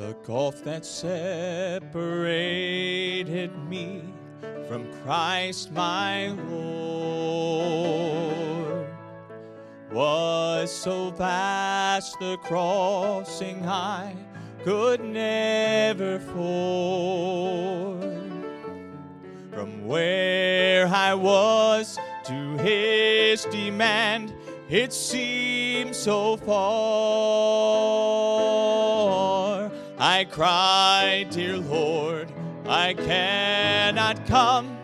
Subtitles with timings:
[0.00, 1.90] The gulf that separated
[3.68, 4.02] me
[4.66, 7.66] from Christ my Lord
[9.92, 14.16] was so vast the crossing I
[14.64, 18.00] could never ford.
[19.52, 24.32] From where I was to his demand,
[24.70, 28.09] it seemed so far.
[30.30, 32.32] Cried, Dear Lord,
[32.64, 34.79] I cannot come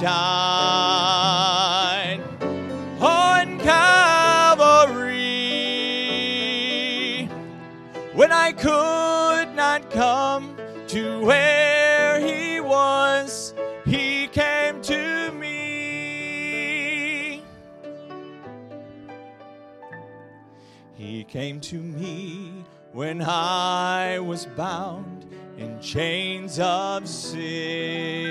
[0.00, 1.40] died
[3.00, 5.16] on Calvary.
[8.14, 10.56] When I could not come
[10.88, 15.46] to where he was, he came to me.
[20.94, 25.26] He came to me when I was bound
[25.58, 28.26] in chains of sin.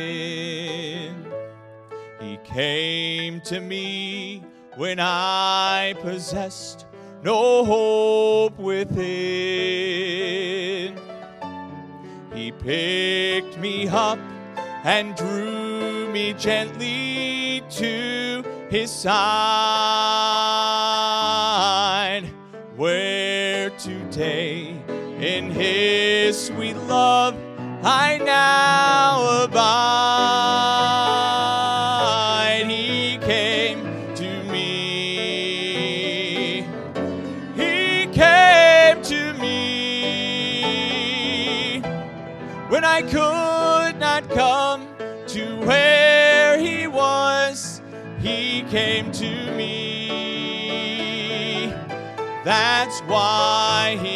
[2.20, 4.42] He came to me
[4.78, 6.86] when I possessed
[7.24, 9.06] no hope within.
[12.34, 14.20] He picked me up
[14.84, 19.16] and drew me gently to his side,
[22.76, 24.76] where today
[25.20, 27.36] in his sweet love
[27.84, 28.95] I now
[53.02, 54.15] Why he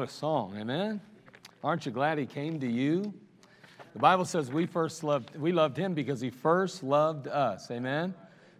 [0.00, 0.98] what a song, amen?
[1.62, 3.12] Aren't you glad he came to you?
[3.92, 7.70] The Bible says we first loved we loved him because he first loved us.
[7.70, 8.14] Amen.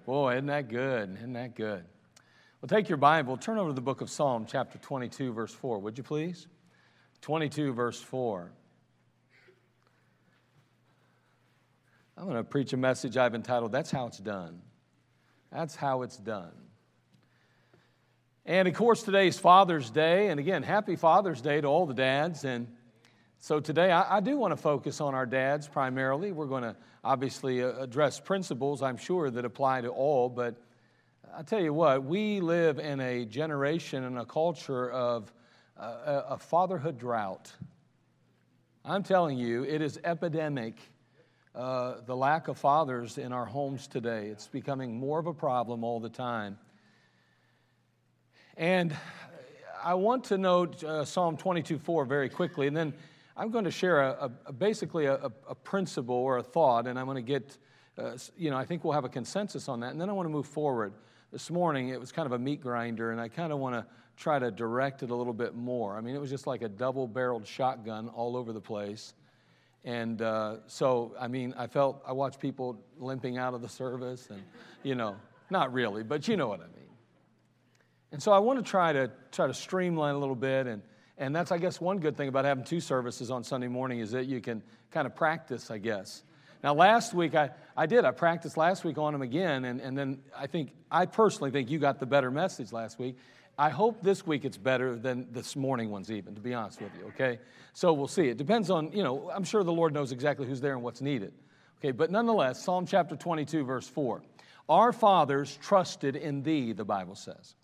[0.05, 1.17] Boy, isn't that good?
[1.17, 1.83] Isn't that good?
[2.61, 5.79] Well, take your Bible, turn over to the book of Psalm, chapter 22, verse 4,
[5.79, 6.47] would you please?
[7.23, 8.53] 22, verse 4.
[12.19, 14.61] I'm going to preach a message I've entitled, That's How It's Done.
[15.51, 16.53] That's How It's Done.
[18.47, 20.29] And of course, today is Father's Day.
[20.29, 22.45] And again, happy Father's Day to all the dads.
[22.45, 22.69] And
[23.39, 26.33] so today, I, I do want to focus on our dads primarily.
[26.33, 26.75] We're going to
[27.05, 30.31] obviously uh, address principles, I'm sure, that apply to all.
[30.31, 30.57] But
[31.37, 35.31] I tell you what, we live in a generation and a culture of
[35.79, 37.53] uh, a fatherhood drought.
[38.87, 40.79] I'm telling you, it is epidemic.
[41.55, 44.29] Uh, the lack of fathers in our homes today.
[44.29, 46.59] It's becoming more of a problem all the time.
[48.57, 48.97] And
[49.83, 52.93] I want to note uh, Psalm 22 4 very quickly, and then
[53.37, 57.07] I'm going to share a, a basically a, a, principle or a thought, and I'm
[57.07, 57.57] going to get,
[57.97, 60.27] uh, you know, I think we'll have a consensus on that, and then I want
[60.27, 60.93] to move forward.
[61.33, 63.87] This morning, it was kind of a meat grinder, and I kind of want to
[64.17, 65.97] try to direct it a little bit more.
[65.97, 69.15] I mean, it was just like a double barreled shotgun all over the place.
[69.85, 74.29] And uh, so, I mean, I felt, I watched people limping out of the service,
[74.29, 74.43] and,
[74.83, 75.17] you know,
[75.49, 76.80] not really, but you know what I mean.
[78.13, 80.83] And so I want to try to try to streamline a little bit, and,
[81.19, 84.11] and that's, I guess, one good thing about having two services on Sunday morning is
[84.13, 86.23] that you can kind of practice, I guess.
[86.63, 88.05] Now, last week, I, I did.
[88.05, 91.71] I practiced last week on them again, and, and then I think, I personally think
[91.71, 93.17] you got the better message last week.
[93.57, 96.93] I hope this week it's better than this morning one's even, to be honest with
[96.99, 97.39] you, okay?
[97.73, 98.29] So we'll see.
[98.29, 101.01] It depends on, you know, I'm sure the Lord knows exactly who's there and what's
[101.01, 101.33] needed.
[101.79, 104.23] Okay, but nonetheless, Psalm chapter 22, verse 4.
[104.69, 107.55] Our fathers trusted in thee, the Bible says.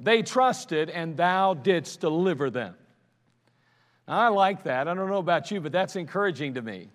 [0.00, 2.74] They trusted, and thou didst deliver them.
[4.08, 4.88] I like that.
[4.88, 6.88] I don't know about you, but that's encouraging to me.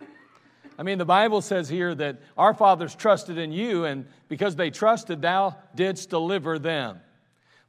[0.78, 4.72] I mean, the Bible says here that our fathers trusted in you, and because they
[4.72, 7.00] trusted, thou didst deliver them.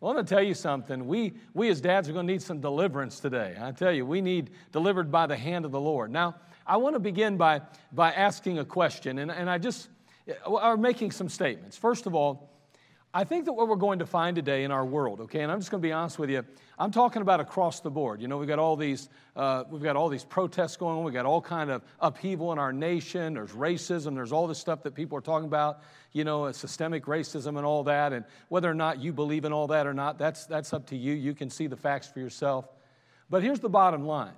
[0.01, 1.07] Well, I'm going to tell you something.
[1.07, 3.57] We, we as dads are going to need some deliverance today.
[3.61, 6.11] I tell you, we need delivered by the hand of the Lord.
[6.11, 6.35] Now,
[6.67, 7.61] I want to begin by,
[7.93, 9.89] by asking a question, and, and I just
[10.29, 11.77] uh, are making some statements.
[11.77, 12.51] First of all,
[13.17, 15.59] I think that what we're going to find today in our world, okay, and I'm
[15.59, 16.45] just going to be honest with you,
[16.79, 18.21] I'm talking about across the board.
[18.21, 21.03] You know, we've got all these, uh, we've got all these protests going on.
[21.03, 23.33] We've got all kind of upheaval in our nation.
[23.33, 24.15] There's racism.
[24.15, 25.81] There's all this stuff that people are talking about.
[26.13, 28.13] You know, systemic racism and all that.
[28.13, 30.97] And whether or not you believe in all that or not, that's that's up to
[30.97, 31.15] you.
[31.15, 32.69] You can see the facts for yourself.
[33.31, 34.35] But here's the bottom line.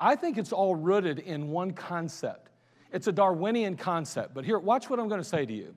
[0.00, 2.50] I think it's all rooted in one concept.
[2.92, 4.32] It's a Darwinian concept.
[4.32, 5.74] But here, watch what I'm going to say to you.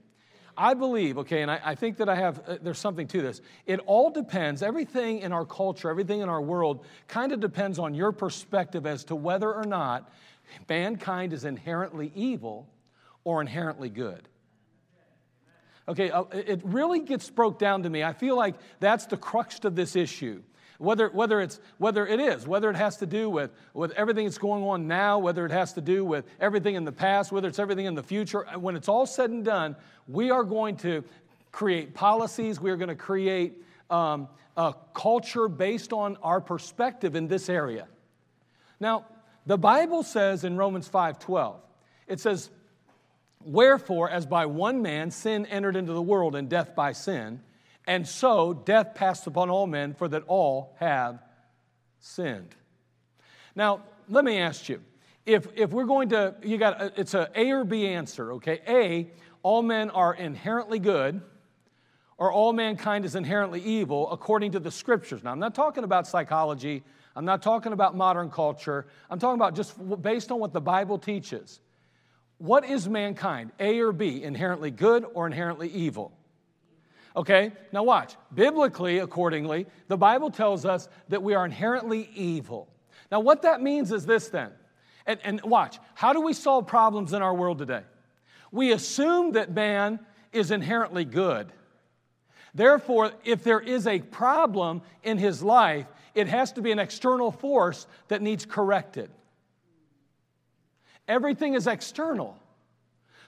[0.58, 3.42] I believe, okay, and I, I think that I have, uh, there's something to this.
[3.66, 7.94] It all depends, everything in our culture, everything in our world kind of depends on
[7.94, 10.10] your perspective as to whether or not
[10.70, 12.68] mankind is inherently evil
[13.24, 14.30] or inherently good.
[15.88, 18.04] Okay, uh, it really gets broke down to me.
[18.04, 20.42] I feel like that's the crux of this issue.
[20.78, 24.38] Whether, whether, it's, whether it is, whether it has to do with, with everything that's
[24.38, 27.60] going on now, whether it has to do with everything in the past, whether it's
[27.60, 29.76] everything in the future, uh, when it's all said and done,
[30.08, 31.04] we are going to
[31.52, 34.28] create policies, we are going to create um,
[34.58, 37.88] a culture based on our perspective in this area.
[38.80, 39.06] Now,
[39.46, 41.56] the Bible says in Romans 5:12,
[42.08, 42.50] it says,
[43.42, 47.42] Wherefore, as by one man sin entered into the world, and death by sin,
[47.88, 51.20] and so death passed upon all men, for that all have
[52.00, 52.56] sinned.
[53.56, 54.82] Now, let me ask you
[55.26, 58.62] if, if we're going to, you got, uh, it's a A or B answer, okay?
[58.68, 59.10] A,
[59.44, 61.22] all men are inherently good,
[62.18, 65.24] or all mankind is inherently evil according to the scriptures.
[65.24, 66.84] Now, I'm not talking about psychology,
[67.16, 70.98] I'm not talking about modern culture, I'm talking about just based on what the Bible
[70.98, 71.60] teaches.
[72.38, 76.12] What is mankind, A or B, inherently good or inherently evil?
[77.16, 78.16] Okay, now watch.
[78.34, 82.68] Biblically, accordingly, the Bible tells us that we are inherently evil.
[83.12, 84.52] Now, what that means is this then.
[85.06, 87.84] And, and watch, how do we solve problems in our world today?
[88.52, 90.00] We assume that man
[90.34, 91.52] is inherently good.
[92.54, 97.32] Therefore, if there is a problem in his life, it has to be an external
[97.32, 99.10] force that needs corrected.
[101.08, 102.38] Everything is external.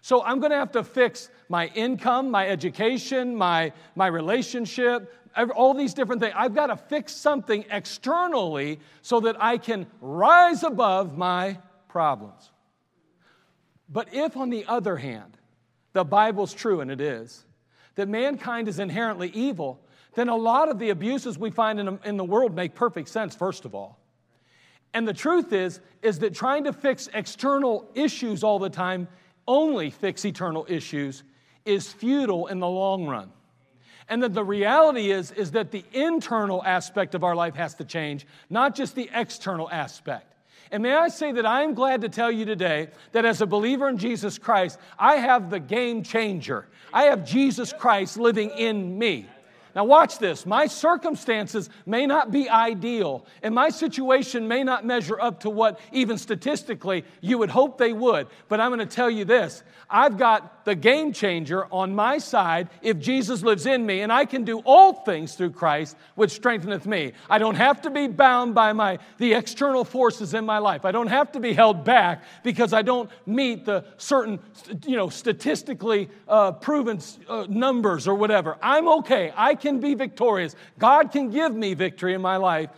[0.02, 5.14] So I'm going to have to fix my income, my education, my, my relationship,
[5.56, 6.34] all these different things.
[6.36, 12.52] I've got to fix something externally so that I can rise above my problems.
[13.90, 15.38] But if, on the other hand,
[15.94, 17.46] the Bible's true, and it is,
[17.96, 19.80] that mankind is inherently evil,
[20.16, 23.36] then a lot of the abuses we find in, in the world make perfect sense,
[23.36, 24.00] first of all.
[24.94, 29.08] And the truth is, is that trying to fix external issues all the time
[29.48, 31.24] only fix eternal issues
[31.68, 33.32] is futile in the long run.
[34.10, 37.84] And that the reality is, is that the internal aspect of our life has to
[37.84, 40.34] change, not just the external aspect.
[40.72, 43.46] And may I say that I am glad to tell you today that as a
[43.46, 46.68] believer in Jesus Christ, I have the game changer.
[46.94, 49.28] I have Jesus Christ living in me.
[49.78, 50.48] Now, watch this.
[50.48, 55.80] My circumstances may not be ideal, and my situation may not measure up to what,
[55.92, 58.26] even statistically, you would hope they would.
[58.50, 62.70] But I'm going to tell you this I've got the game changer on my side
[62.82, 66.88] if Jesus lives in me, and I can do all things through Christ, which strengtheneth
[66.88, 67.14] me.
[67.30, 70.86] I don't have to be bound by my, the external forces in my life.
[70.86, 74.40] I don't have to be held back because I don't meet the certain,
[74.88, 78.58] you know, statistically uh, proven uh, numbers or whatever.
[78.60, 79.32] I'm okay.
[79.36, 80.56] I can can be victorious.
[80.80, 82.70] God can give me victory in my life,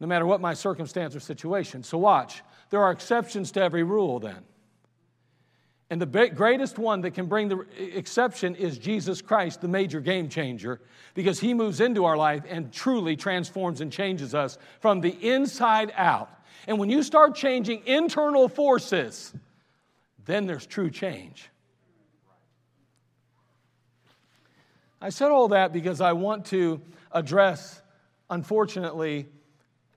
[0.00, 1.82] no matter what my circumstance or situation.
[1.82, 2.42] So, watch.
[2.70, 4.42] There are exceptions to every rule then.
[5.90, 7.64] And the greatest one that can bring the
[7.96, 10.82] exception is Jesus Christ, the major game changer,
[11.14, 15.92] because he moves into our life and truly transforms and changes us from the inside
[15.96, 16.30] out.
[16.66, 19.32] And when you start changing internal forces,
[20.26, 21.48] then there's true change.
[25.00, 26.80] I said all that because I want to
[27.12, 27.82] address,
[28.30, 29.26] unfortunately,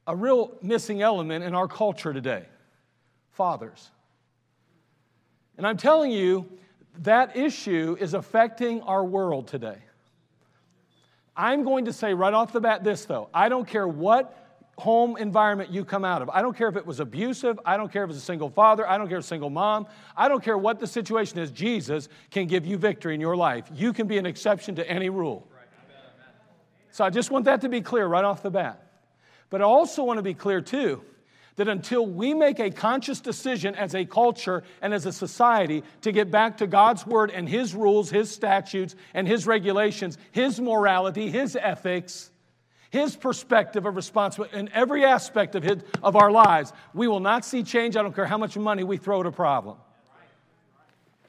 [0.05, 2.45] a real missing element in our culture today
[3.31, 3.89] fathers.
[5.57, 6.47] And I'm telling you,
[6.99, 9.77] that issue is affecting our world today.
[11.35, 13.29] I'm going to say right off the bat this, though.
[13.33, 14.40] I don't care what
[14.81, 16.29] home environment you come out of.
[16.31, 17.59] I don't care if it was abusive.
[17.63, 18.89] I don't care if it's a single father.
[18.89, 19.85] I don't care if a single mom.
[20.17, 21.51] I don't care what the situation is.
[21.51, 23.69] Jesus can give you victory in your life.
[23.71, 25.47] You can be an exception to any rule.
[26.89, 28.81] So I just want that to be clear right off the bat.
[29.51, 31.03] But I also want to be clear, too,
[31.57, 36.11] that until we make a conscious decision as a culture and as a society to
[36.11, 41.29] get back to God's word and His rules, His statutes, and His regulations, His morality,
[41.29, 42.30] His ethics,
[42.91, 47.45] His perspective of responsibility in every aspect of, his, of our lives, we will not
[47.45, 47.95] see change.
[47.95, 49.77] I don't care how much money we throw at a problem.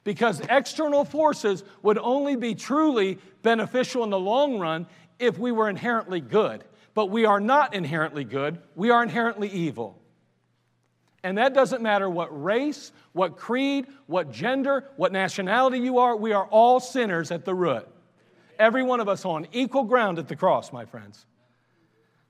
[0.02, 4.88] Because external forces would only be truly beneficial in the long run
[5.21, 6.64] if we were inherently good.
[6.95, 9.97] But we are not inherently good, we are inherently evil.
[11.23, 16.33] And that doesn't matter what race, what creed, what gender, what nationality you are, we
[16.33, 17.87] are all sinners at the root.
[18.59, 21.25] Every one of us on equal ground at the cross, my friends.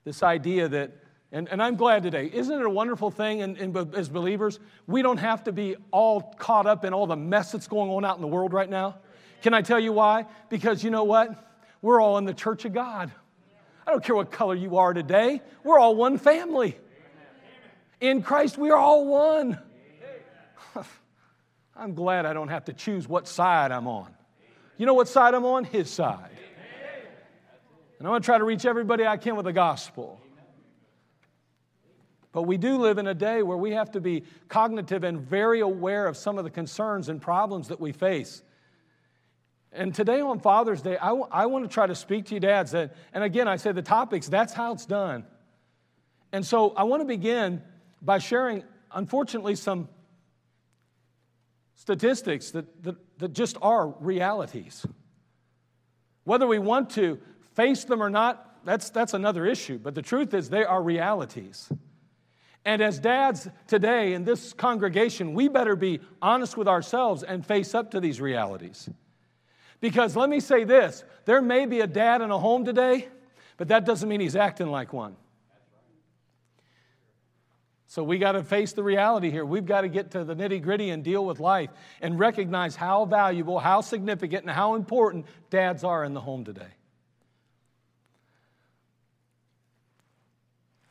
[0.04, 0.92] This idea that,
[1.30, 4.58] and, and I'm glad today, isn't it a wonderful thing in, in, as believers?
[4.86, 8.04] We don't have to be all caught up in all the mess that's going on
[8.04, 8.96] out in the world right now.
[9.42, 10.26] Can I tell you why?
[10.48, 11.30] Because you know what?
[11.80, 13.10] We're all in the church of God.
[13.86, 16.76] I don't care what color you are today, we're all one family.
[18.00, 19.60] In Christ, we are all one.
[21.76, 24.12] I'm glad I don't have to choose what side I'm on.
[24.76, 25.62] You know what side I'm on?
[25.64, 26.31] His side.
[28.02, 30.20] And I want to try to reach everybody I can with the gospel.
[32.32, 35.60] But we do live in a day where we have to be cognitive and very
[35.60, 38.42] aware of some of the concerns and problems that we face.
[39.70, 42.40] And today on Father's Day, I, w- I want to try to speak to you
[42.40, 42.72] dads.
[42.72, 45.24] That, and again, I say the topics, that's how it's done.
[46.32, 47.62] And so I want to begin
[48.00, 49.88] by sharing, unfortunately, some
[51.76, 54.84] statistics that, that, that just are realities.
[56.24, 57.20] Whether we want to
[57.54, 59.78] face them or not, that's, that's another issue.
[59.78, 61.70] But the truth is, they are realities.
[62.64, 67.74] And as dads today in this congregation, we better be honest with ourselves and face
[67.74, 68.88] up to these realities.
[69.80, 73.08] Because let me say this there may be a dad in a home today,
[73.56, 75.16] but that doesn't mean he's acting like one.
[77.88, 79.44] So we got to face the reality here.
[79.44, 81.68] We've got to get to the nitty gritty and deal with life
[82.00, 86.70] and recognize how valuable, how significant, and how important dads are in the home today.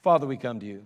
[0.02, 0.84] Father, we come to you.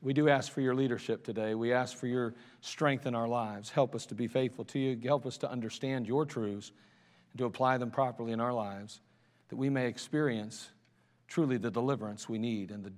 [0.00, 1.54] We do ask for your leadership today.
[1.54, 3.70] We ask for your strength in our lives.
[3.70, 5.00] Help us to be faithful to you.
[5.02, 6.72] Help us to understand your truths
[7.32, 9.00] and to apply them properly in our lives,
[9.48, 10.68] that we may experience
[11.26, 12.92] truly the deliverance we need and the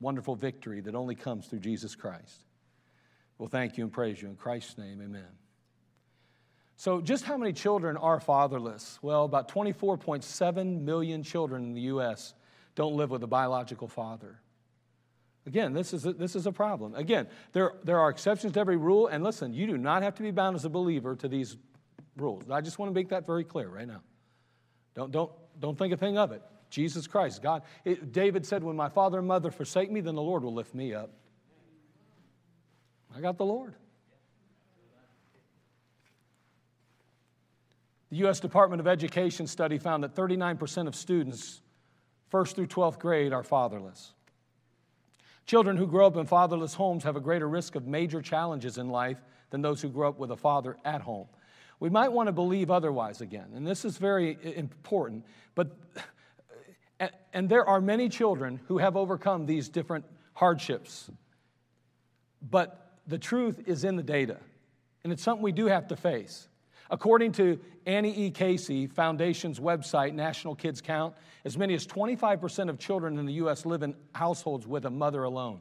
[0.00, 2.44] wonderful victory that only comes through Jesus Christ.
[3.38, 5.28] We'll thank you and praise you in Christ's name, amen.
[6.76, 8.98] So, just how many children are fatherless?
[9.00, 12.34] Well, about 24.7 million children in the U.S.
[12.74, 14.40] don't live with a biological father.
[15.46, 16.94] Again, this is a, this is a problem.
[16.96, 20.22] Again, there, there are exceptions to every rule, and listen, you do not have to
[20.22, 21.56] be bound as a believer to these
[22.16, 22.50] rules.
[22.50, 24.02] I just want to make that very clear right now.
[24.94, 26.42] Don't, don't, don't think a thing of it.
[26.68, 27.62] Jesus Christ, God.
[27.84, 30.74] It, David said, When my father and mother forsake me, then the Lord will lift
[30.74, 31.10] me up.
[33.14, 33.74] I got the Lord.
[38.10, 38.40] The U.S.
[38.40, 41.60] Department of Education study found that 39% of students,
[42.30, 44.12] first through 12th grade, are fatherless.
[45.46, 48.88] Children who grow up in fatherless homes have a greater risk of major challenges in
[48.88, 49.18] life
[49.50, 51.28] than those who grow up with a father at home.
[51.78, 55.24] We might want to believe otherwise again, and this is very important,
[55.54, 55.76] but
[57.32, 61.10] and there are many children who have overcome these different hardships.
[62.50, 64.38] But the truth is in the data,
[65.04, 66.48] and it's something we do have to face.
[66.90, 68.30] According to Annie E.
[68.30, 71.14] Casey Foundation's website, National Kids Count,
[71.44, 73.66] as many as 25% of children in the U.S.
[73.66, 75.60] live in households with a mother alone.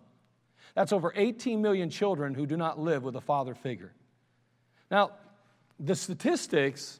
[0.75, 3.93] That's over 18 million children who do not live with a father figure.
[4.91, 5.11] Now,
[5.79, 6.99] the statistics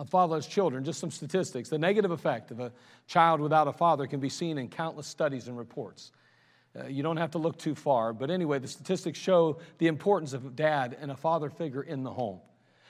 [0.00, 1.68] of fatherless children, just some statistics.
[1.68, 2.72] The negative effect of a
[3.06, 6.10] child without a father can be seen in countless studies and reports.
[6.78, 10.32] Uh, you don't have to look too far, but anyway, the statistics show the importance
[10.32, 12.40] of dad and a father figure in the home.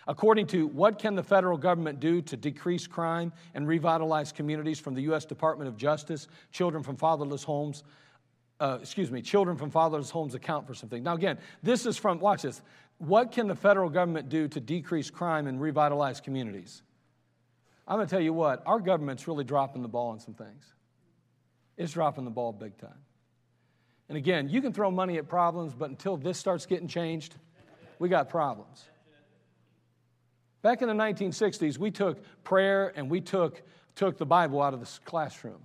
[0.06, 4.94] According to What Can the Federal Government Do to Decrease Crime and Revitalize Communities from
[4.94, 5.24] the U.S.
[5.24, 7.84] Department of Justice, children from fatherless homes,
[8.60, 11.02] uh, excuse me, children from fatherless homes account for something.
[11.02, 12.62] Now, again, this is from, watch this.
[12.98, 16.82] What can the federal government do to decrease crime and revitalize communities?
[17.88, 20.74] I'm going to tell you what, our government's really dropping the ball on some things.
[21.76, 22.98] It's dropping the ball big time.
[24.08, 27.36] And again, you can throw money at problems, but until this starts getting changed,
[27.98, 28.84] we got problems.
[30.62, 33.62] Back in the 1960s, we took prayer and we took,
[33.94, 35.60] took the Bible out of the classroom.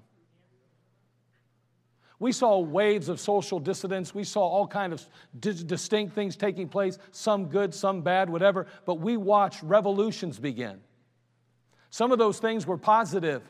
[2.17, 4.15] We saw waves of social dissidence.
[4.15, 5.05] We saw all kind of
[5.39, 8.67] distinct things taking place, some good, some bad, whatever.
[8.85, 10.79] But we watched revolutions begin.
[11.89, 13.41] Some of those things were positive,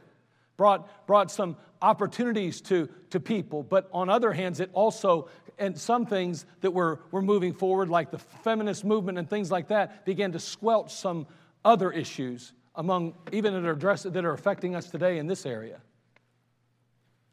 [0.58, 3.62] brought, brought some opportunities to, to people.
[3.62, 8.10] But on other hands, it also, and some things that were, were moving forward, like
[8.10, 11.28] the feminist movement and things like that, began to squelch some
[11.64, 15.80] other issues among even that are, addressed, that are affecting us today in this area.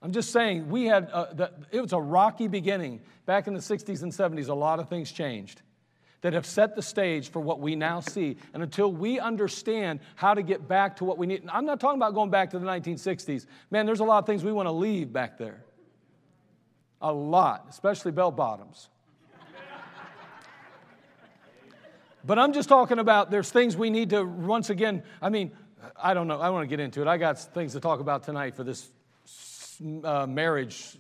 [0.03, 3.01] I'm just saying, we had, uh, the, it was a rocky beginning.
[3.25, 5.63] Back in the 60s and 70s, a lot of things changed
[6.23, 8.37] that have set the stage for what we now see.
[8.55, 11.99] And until we understand how to get back to what we need, I'm not talking
[11.99, 13.47] about going back to the 1960s.
[13.71, 15.65] Man, there's a lot of things we want to leave back there.
[17.01, 18.89] A lot, especially bell bottoms.
[22.25, 25.51] but I'm just talking about there's things we need to, once again, I mean,
[26.01, 27.09] I don't know, I want to get into it.
[27.09, 28.89] I got things to talk about tonight for this
[30.05, 30.97] uh, marriage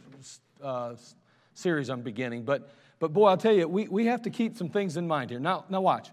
[0.61, 0.97] uh,
[1.55, 2.43] series I'm beginning.
[2.43, 2.69] But,
[3.02, 5.40] but boy, I'll tell you, we, we have to keep some things in mind here.
[5.40, 6.12] Now, now, watch.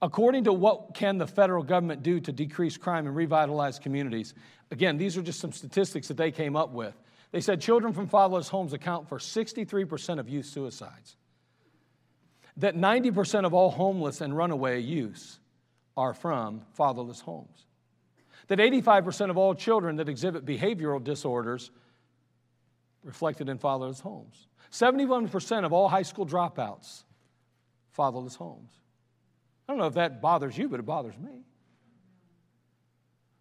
[0.00, 4.32] According to what can the federal government do to decrease crime and revitalize communities,
[4.70, 6.98] again, these are just some statistics that they came up with.
[7.30, 11.16] They said children from fatherless homes account for 63% of youth suicides,
[12.56, 15.40] that 90% of all homeless and runaway youths
[15.94, 17.66] are from fatherless homes,
[18.46, 21.70] that 85% of all children that exhibit behavioral disorders
[23.02, 24.46] reflected in fatherless homes.
[24.74, 27.04] 71% of all high school dropouts,
[27.92, 28.72] fatherless homes.
[29.68, 31.44] I don't know if that bothers you, but it bothers me.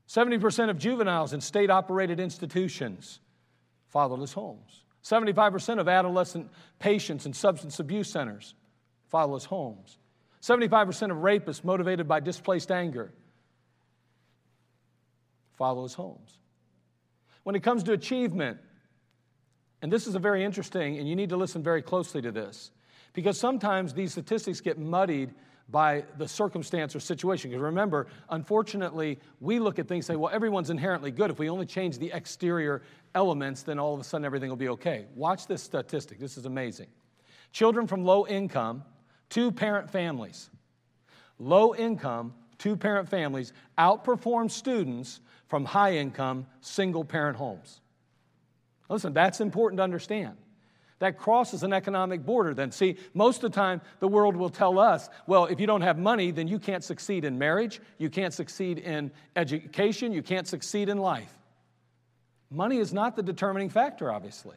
[0.08, 3.20] 70% of juveniles in state operated institutions,
[3.88, 4.84] fatherless homes.
[5.04, 8.54] 75% of adolescent patients in substance abuse centers,
[9.08, 9.98] fatherless homes.
[10.40, 13.12] 75% of rapists motivated by displaced anger,
[15.58, 16.38] fatherless homes.
[17.42, 18.60] When it comes to achievement,
[19.84, 22.72] and this is a very interesting, and you need to listen very closely to this,
[23.12, 25.34] because sometimes these statistics get muddied
[25.70, 27.52] by the circumstance or situation.
[27.52, 31.30] Because remember, unfortunately, we look at things and say, well, everyone's inherently good.
[31.30, 32.82] If we only change the exterior
[33.14, 35.06] elements, then all of a sudden everything will be okay.
[35.16, 36.18] Watch this statistic.
[36.18, 36.88] This is amazing.
[37.52, 38.84] Children from low income,
[39.30, 40.50] two parent families,
[41.40, 47.82] low income, two parent families outperform students from high income, single parent homes.
[48.90, 50.38] Listen, that's important to understand.
[51.00, 52.72] That crosses an economic border, then.
[52.72, 55.98] See, most of the time, the world will tell us, well, if you don't have
[55.98, 60.90] money, then you can't succeed in marriage, you can't succeed in education, you can't succeed
[60.90, 61.34] in life.
[62.50, 64.56] Money is not the determining factor, obviously.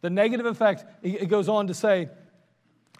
[0.00, 2.08] The negative effect, it goes on to say,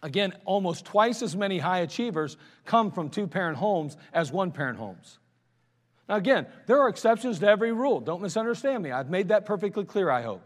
[0.02, 2.36] again, almost twice as many high achievers
[2.66, 5.19] come from two parent homes as one parent homes.
[6.10, 8.00] Now, again, there are exceptions to every rule.
[8.00, 8.90] Don't misunderstand me.
[8.90, 10.42] I've made that perfectly clear, I hope.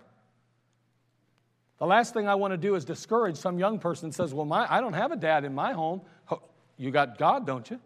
[1.79, 4.45] The last thing I want to do is discourage some young person that says, Well,
[4.45, 6.03] my, I don't have a dad in my home.
[6.77, 7.81] You got God, don't you?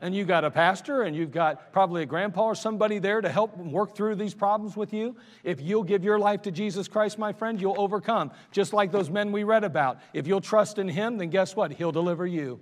[0.00, 3.28] And you got a pastor, and you've got probably a grandpa or somebody there to
[3.28, 5.14] help work through these problems with you.
[5.44, 8.32] If you'll give your life to Jesus Christ, my friend, you'll overcome.
[8.50, 10.00] Just like those men we read about.
[10.12, 11.70] If you'll trust in Him, then guess what?
[11.70, 12.60] He'll deliver you.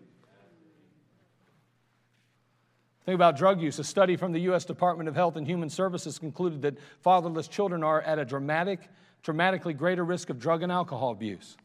[3.04, 3.78] Think about drug use.
[3.78, 4.64] A study from the U.S.
[4.64, 8.88] Department of Health and Human Services concluded that fatherless children are at a dramatic,
[9.22, 11.56] dramatically greater risk of drug and alcohol abuse.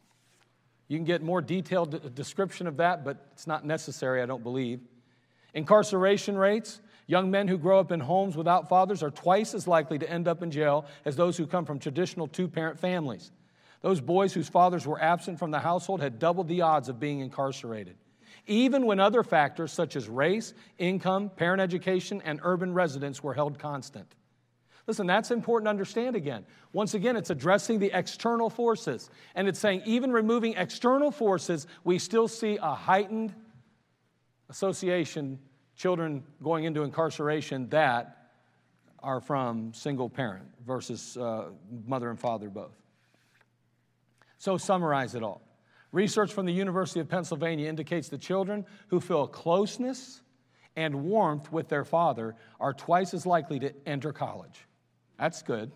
[0.88, 4.80] You can get more detailed description of that, but it's not necessary, I don't believe.
[5.54, 6.80] Incarceration rates.
[7.06, 10.28] Young men who grow up in homes without fathers are twice as likely to end
[10.28, 13.32] up in jail as those who come from traditional two parent families.
[13.80, 17.20] Those boys whose fathers were absent from the household had doubled the odds of being
[17.20, 17.96] incarcerated
[18.46, 23.58] even when other factors such as race, income, parent education, and urban residence were held
[23.58, 24.14] constant.
[24.86, 26.44] Listen, that's important to understand again.
[26.72, 29.10] Once again, it's addressing the external forces.
[29.34, 33.32] And it's saying, even removing external forces, we still see a heightened
[34.48, 35.38] association,
[35.76, 38.32] children going into incarceration that
[39.02, 41.50] are from single parent versus uh,
[41.86, 42.74] mother and father both.
[44.38, 45.42] So, summarize it all.
[45.92, 50.20] Research from the University of Pennsylvania indicates that children who feel closeness
[50.76, 54.66] and warmth with their father are twice as likely to enter college.
[55.18, 55.72] That's good.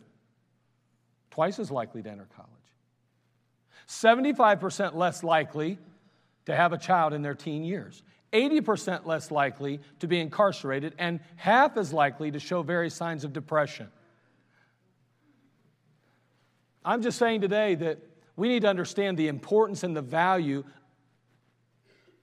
[1.31, 2.50] Twice as likely to enter college.
[3.88, 5.79] 75% less likely
[6.46, 8.03] to have a child in their teen years.
[8.33, 13.33] 80% less likely to be incarcerated, and half as likely to show various signs of
[13.33, 13.88] depression.
[16.85, 17.98] I'm just saying today that
[18.37, 20.64] we need to understand the importance and the value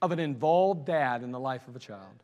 [0.02, 2.24] of an involved dad in the life of a child.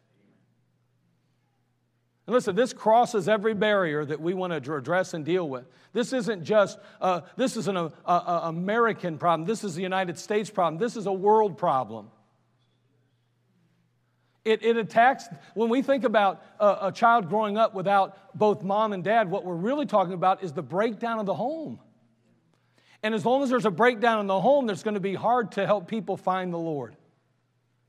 [2.26, 5.65] And listen, this crosses every barrier that we want to address and deal with.
[5.93, 9.47] This isn't just, uh, this is an uh, uh, American problem.
[9.47, 10.78] This is the United States problem.
[10.78, 12.12] This is a world problem.
[14.43, 18.91] It, it attacks, when we think about a, a child growing up without both mom
[18.91, 21.80] and dad, what we're really talking about is the breakdown of the home.
[23.03, 25.53] And as long as there's a breakdown in the home, it's going to be hard
[25.53, 26.95] to help people find the Lord.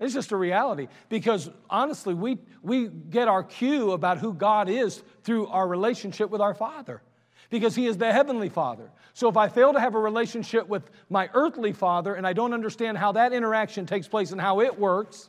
[0.00, 5.02] It's just a reality because honestly, we, we get our cue about who God is
[5.24, 7.02] through our relationship with our Father
[7.50, 8.90] because He is the Heavenly Father.
[9.14, 12.54] So if I fail to have a relationship with my earthly Father and I don't
[12.54, 15.28] understand how that interaction takes place and how it works,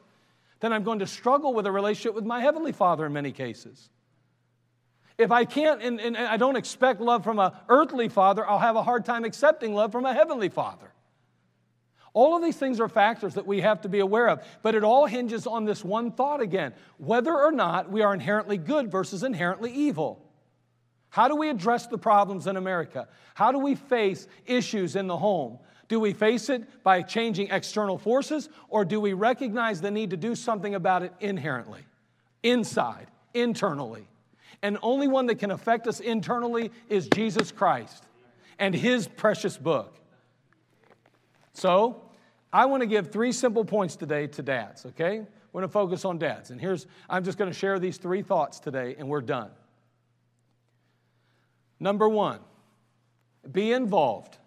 [0.60, 3.90] then I'm going to struggle with a relationship with my Heavenly Father in many cases.
[5.20, 8.78] If I can't and, and I don't expect love from an earthly father, I'll have
[8.78, 10.94] a hard time accepting love from a heavenly father.
[12.14, 14.84] All of these things are factors that we have to be aware of, but it
[14.86, 19.22] all hinges on this one thought again whether or not we are inherently good versus
[19.22, 20.26] inherently evil.
[21.10, 23.10] How do we address the problems in America?
[23.34, 25.60] How do we face issues in the home?
[25.90, 30.18] Do we face it by changing external forces, or do we recognize the need to
[30.18, 31.82] do something about it inherently,
[32.42, 34.08] inside, internally?
[34.62, 38.04] And only one that can affect us internally is Jesus Christ
[38.58, 39.96] and His precious book.
[41.54, 42.02] So,
[42.52, 45.20] I want to give three simple points today to dads, okay?
[45.52, 46.52] We're going to focus on dads.
[46.52, 49.52] And here's, I'm just going to share these three thoughts today, and we're done.
[51.80, 52.40] Number one,
[53.52, 54.38] be involved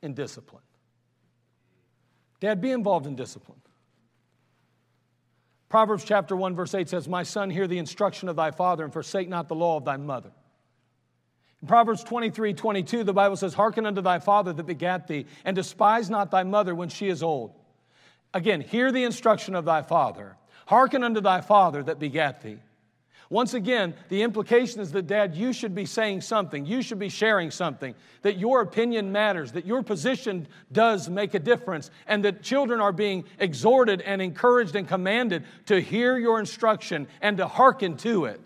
[0.00, 0.62] in discipline.
[2.40, 3.61] Dad, be involved in discipline.
[5.72, 8.92] Proverbs chapter 1, verse 8 says, My son, hear the instruction of thy father and
[8.92, 10.30] forsake not the law of thy mother.
[11.62, 15.56] In Proverbs 23, 22, the Bible says, Hearken unto thy father that begat thee, and
[15.56, 17.54] despise not thy mother when she is old.
[18.34, 20.36] Again, hear the instruction of thy father.
[20.66, 22.58] Hearken unto thy father that begat thee.
[23.32, 26.66] Once again, the implication is that, Dad, you should be saying something.
[26.66, 27.94] You should be sharing something.
[28.20, 29.52] That your opinion matters.
[29.52, 31.90] That your position does make a difference.
[32.06, 37.38] And that children are being exhorted and encouraged and commanded to hear your instruction and
[37.38, 38.42] to hearken to it.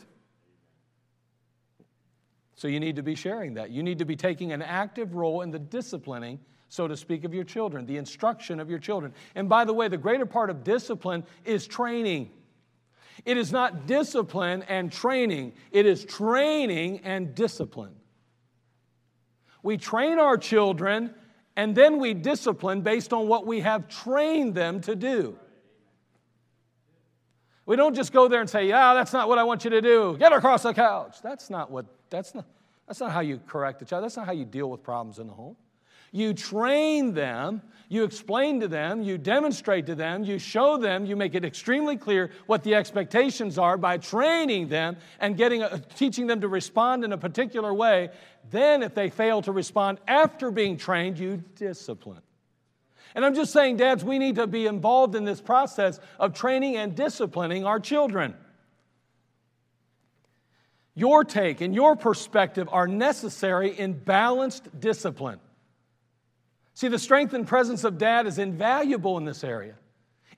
[2.55, 3.71] So you need to be sharing that.
[3.71, 7.35] You need to be taking an active role in the disciplining, so to speak, of
[7.35, 9.15] your children, the instruction of your children.
[9.35, 12.31] And by the way, the greater part of discipline is training.
[13.27, 17.97] It is not discipline and training, it is training and discipline.
[19.65, 21.13] We train our children
[21.57, 25.37] and then we discipline based on what we have trained them to do.
[27.65, 29.81] We don't just go there and say, "Yeah, that's not what I want you to
[29.81, 30.17] do.
[30.19, 32.45] Get across the couch." That's not what that's not
[32.87, 34.05] that's not how you correct a child.
[34.05, 35.57] That's not how you deal with problems in the home.
[36.13, 41.15] You train them, you explain to them, you demonstrate to them, you show them, you
[41.15, 46.27] make it extremely clear what the expectations are by training them and getting a, teaching
[46.27, 48.11] them to respond in a particular way.
[48.51, 52.23] Then, if they fail to respond after being trained, you discipline.
[53.15, 56.77] And I'm just saying, dads, we need to be involved in this process of training
[56.77, 58.35] and disciplining our children.
[60.95, 65.41] Your take and your perspective are necessary in balanced discipline.
[66.77, 69.77] See, the strength and presence of dad is invaluable in this area.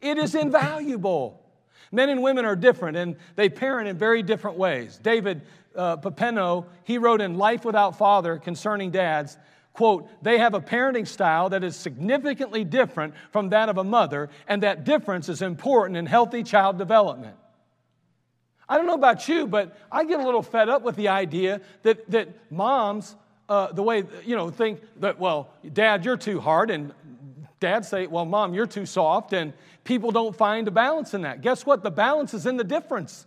[0.01, 1.42] It is invaluable.
[1.90, 5.01] Men and women are different and they parent in very different ways.
[5.03, 5.42] David
[5.74, 9.37] uh, Popenoe, he wrote in Life Without Father concerning dads,
[9.72, 14.31] quote, they have a parenting style that is significantly different from that of a mother,
[14.46, 17.35] and that difference is important in healthy child development.
[18.68, 21.62] I don't know about you, but I get a little fed up with the idea
[21.83, 23.16] that, that moms
[23.48, 26.92] uh, the way, you know, think that, well, dad, you're too hard, and
[27.61, 29.52] dad say, well, mom, you're too soft, and
[29.84, 31.40] people don't find a balance in that.
[31.40, 31.82] Guess what?
[31.82, 33.26] The balance is in the difference.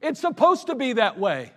[0.00, 1.52] It's supposed to be that way.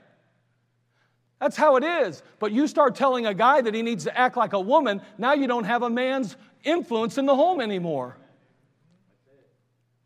[1.40, 2.24] That's how it is.
[2.40, 5.34] But you start telling a guy that he needs to act like a woman, now
[5.34, 8.18] you don't have a man's influence in the home anymore.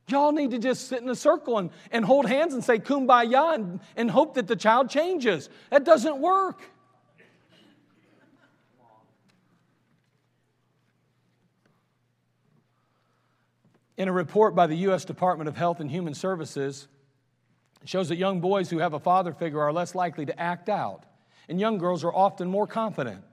[0.08, 3.56] Y'all need to just sit in a circle and, and hold hands and say kumbaya
[3.56, 5.50] and, and hope that the child changes.
[5.70, 6.62] That doesn't work.
[13.98, 15.06] In a report by the U.S.
[15.06, 16.88] Department of Health and Human Services,
[17.86, 21.04] shows that young boys who have a father figure are less likely to act out,
[21.50, 23.24] and young girls are often more confident.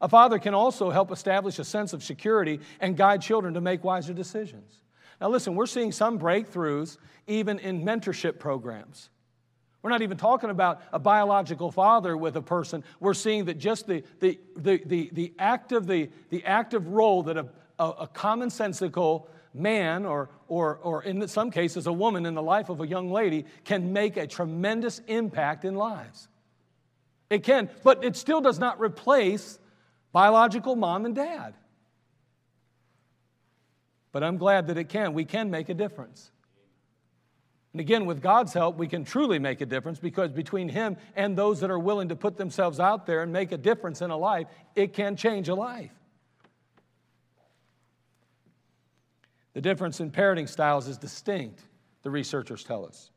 [0.00, 3.82] A father can also help establish a sense of security and guide children to make
[3.82, 4.82] wiser decisions.
[5.20, 9.10] Now, listen, we're seeing some breakthroughs even in mentorship programs.
[9.82, 12.84] We're not even talking about a biological father with a person.
[13.00, 17.36] We're seeing that just the, the, the, the, the active, the, the active role that
[17.36, 22.42] a, a, a commonsensical man or, or, or in some cases, a woman in the
[22.42, 26.28] life of a young lady can make a tremendous impact in lives.
[27.30, 29.58] It can, but it still does not replace
[30.12, 31.54] biological mom and dad.
[34.12, 35.12] But I'm glad that it can.
[35.12, 36.30] We can make a difference.
[37.72, 41.36] And again, with God's help, we can truly make a difference because between Him and
[41.36, 44.16] those that are willing to put themselves out there and make a difference in a
[44.16, 45.92] life, it can change a life.
[49.58, 51.62] The difference in parenting styles is distinct,
[52.04, 53.10] the researchers tell us.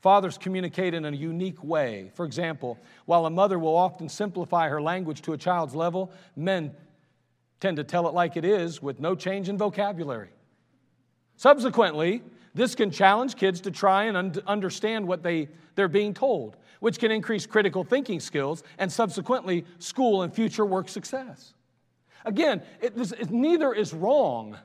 [0.00, 2.12] Fathers communicate in a unique way.
[2.14, 6.70] For example, while a mother will often simplify her language to a child's level, men
[7.58, 10.28] tend to tell it like it is with no change in vocabulary.
[11.34, 12.22] Subsequently,
[12.54, 17.00] this can challenge kids to try and un- understand what they, they're being told, which
[17.00, 21.54] can increase critical thinking skills and subsequently school and future work success.
[22.24, 24.56] Again, it, this, it, neither is wrong.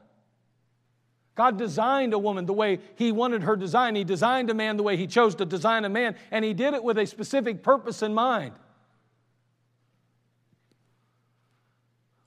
[1.37, 3.95] God designed a woman the way He wanted her designed.
[3.95, 6.73] He designed a man the way He chose to design a man, and He did
[6.73, 8.53] it with a specific purpose in mind.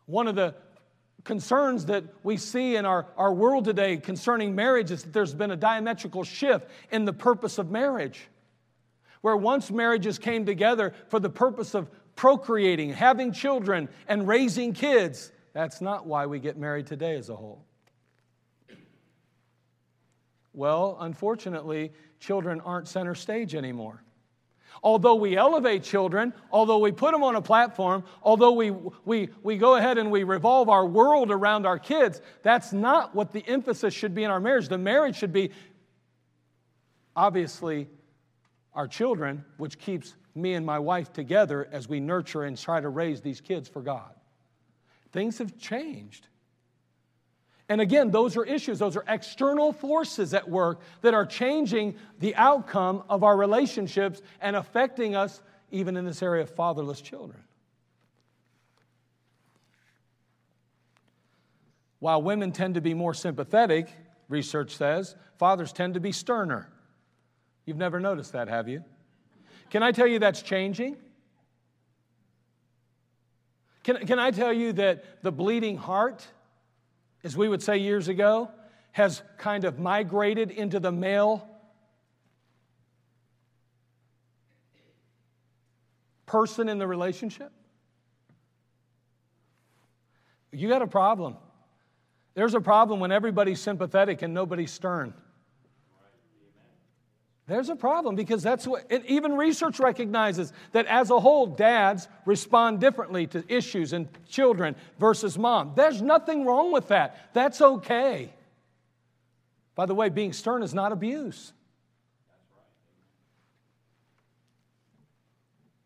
[0.06, 0.54] One of the
[1.24, 5.50] concerns that we see in our, our world today concerning marriage is that there's been
[5.50, 8.28] a diametrical shift in the purpose of marriage.
[9.22, 15.32] Where once marriages came together for the purpose of procreating, having children, and raising kids,
[15.52, 17.64] that's not why we get married today as a whole.
[20.52, 24.02] Well, unfortunately, children aren't center stage anymore.
[24.82, 28.70] Although we elevate children, although we put them on a platform, although we,
[29.04, 33.32] we, we go ahead and we revolve our world around our kids, that's not what
[33.32, 34.68] the emphasis should be in our marriage.
[34.68, 35.50] The marriage should be
[37.14, 37.88] obviously
[38.72, 42.88] our children, which keeps me and my wife together as we nurture and try to
[42.88, 44.14] raise these kids for God.
[45.12, 46.28] Things have changed.
[47.70, 52.34] And again, those are issues, those are external forces at work that are changing the
[52.34, 57.40] outcome of our relationships and affecting us even in this area of fatherless children.
[62.00, 63.88] While women tend to be more sympathetic,
[64.28, 66.68] research says, fathers tend to be sterner.
[67.66, 68.82] You've never noticed that, have you?
[69.70, 70.96] Can I tell you that's changing?
[73.84, 76.26] Can, can I tell you that the bleeding heart
[77.22, 78.50] as we would say years ago,
[78.92, 81.46] has kind of migrated into the male
[86.26, 87.52] person in the relationship?
[90.52, 91.36] You got a problem.
[92.34, 95.14] There's a problem when everybody's sympathetic and nobody's stern.
[97.50, 102.78] There's a problem because that's what, even research recognizes that as a whole, dads respond
[102.78, 105.72] differently to issues in children versus mom.
[105.74, 107.30] There's nothing wrong with that.
[107.34, 108.32] That's okay.
[109.74, 111.52] By the way, being stern is not abuse.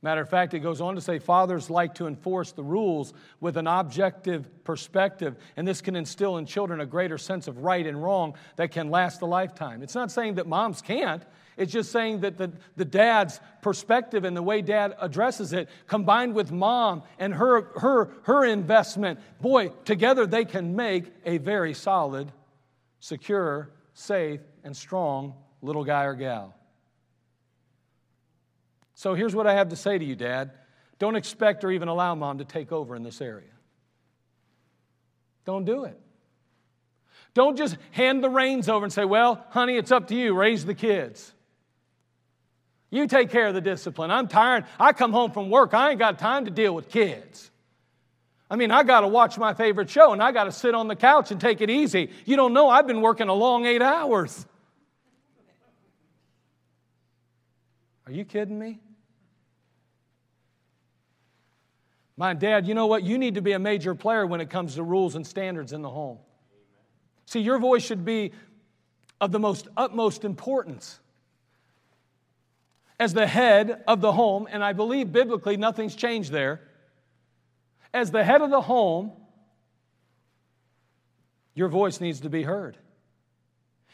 [0.03, 3.57] Matter of fact, it goes on to say fathers like to enforce the rules with
[3.57, 8.03] an objective perspective, and this can instill in children a greater sense of right and
[8.03, 9.83] wrong that can last a lifetime.
[9.83, 11.23] It's not saying that moms can't,
[11.57, 16.35] it's just saying that the, the dad's perspective and the way dad addresses it, combined
[16.35, 22.33] with mom and her, her, her investment, boy, together they can make a very solid,
[23.01, 26.55] secure, safe, and strong little guy or gal.
[28.95, 30.53] So here's what I have to say to you, Dad.
[30.99, 33.49] Don't expect or even allow mom to take over in this area.
[35.45, 36.01] Don't do it.
[37.35, 40.35] Don't just hand the reins over and say, Well, honey, it's up to you.
[40.35, 41.35] Raise the kids.
[42.95, 44.13] You take care of the discipline.
[44.13, 44.67] I'm tired.
[44.79, 45.75] I come home from work.
[45.75, 47.51] I ain't got time to deal with kids.
[48.49, 50.87] I mean, I got to watch my favorite show and I got to sit on
[50.87, 52.11] the couch and take it easy.
[52.25, 54.47] You don't know, I've been working a long eight hours.
[58.07, 58.79] Are you kidding me?
[62.17, 63.03] My dad, you know what?
[63.03, 65.83] You need to be a major player when it comes to rules and standards in
[65.83, 66.19] the home.
[67.27, 68.31] See, your voice should be
[69.21, 71.01] of the most utmost importance
[72.99, 76.61] as the head of the home, and I believe biblically nothing's changed there.
[77.93, 79.13] As the head of the home,
[81.55, 82.77] your voice needs to be heard.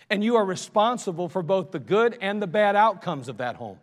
[0.09, 3.79] And you are responsible for both the good and the bad outcomes of that home.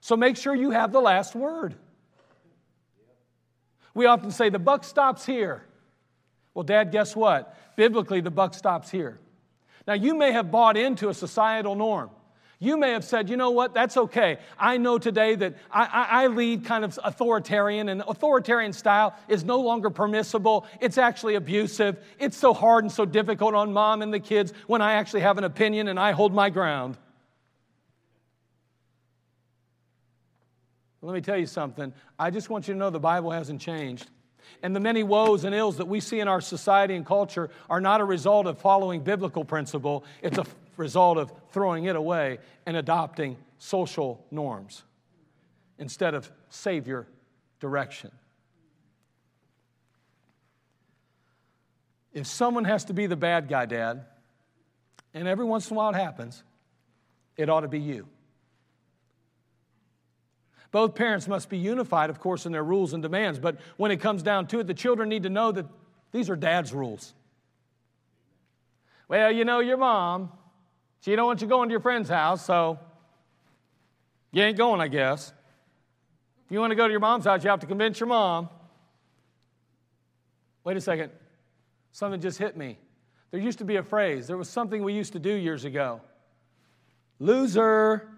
[0.00, 1.74] So make sure you have the last word.
[3.94, 5.64] We often say the buck stops here.
[6.54, 7.56] Well, Dad, guess what?
[7.76, 9.18] Biblically, the buck stops here.
[9.86, 12.10] Now, you may have bought into a societal norm.
[12.60, 14.38] You may have said, you know what, that's okay.
[14.58, 19.44] I know today that I, I, I, lead kind of authoritarian, and authoritarian style is
[19.44, 20.66] no longer permissible.
[20.80, 22.04] It's actually abusive.
[22.18, 25.38] It's so hard and so difficult on mom and the kids when I actually have
[25.38, 26.98] an opinion and I hold my ground.
[31.00, 31.92] Let me tell you something.
[32.18, 34.10] I just want you to know the Bible hasn't changed.
[34.64, 37.80] And the many woes and ills that we see in our society and culture are
[37.80, 40.46] not a result of following biblical principle, it's a
[40.78, 44.84] result of throwing it away and adopting social norms
[45.78, 47.06] instead of Savior
[47.60, 48.10] direction.
[52.12, 54.04] If someone has to be the bad guy, Dad,
[55.12, 56.42] and every once in a while it happens,
[57.36, 58.06] it ought to be you.
[60.70, 64.00] Both parents must be unified, of course, in their rules and demands, but when it
[64.00, 65.66] comes down to it, the children need to know that
[66.12, 67.14] these are dad's rules.
[69.08, 70.30] Well, you know, your mom,
[71.00, 72.78] she don't want you going to your friend's house, so
[74.32, 75.32] you ain't going, I guess.
[76.46, 78.48] If you want to go to your mom's house, you have to convince your mom.
[80.64, 81.10] Wait a second.
[81.92, 82.78] Something just hit me.
[83.30, 84.26] There used to be a phrase.
[84.26, 86.00] There was something we used to do years ago.
[87.18, 88.08] Loser.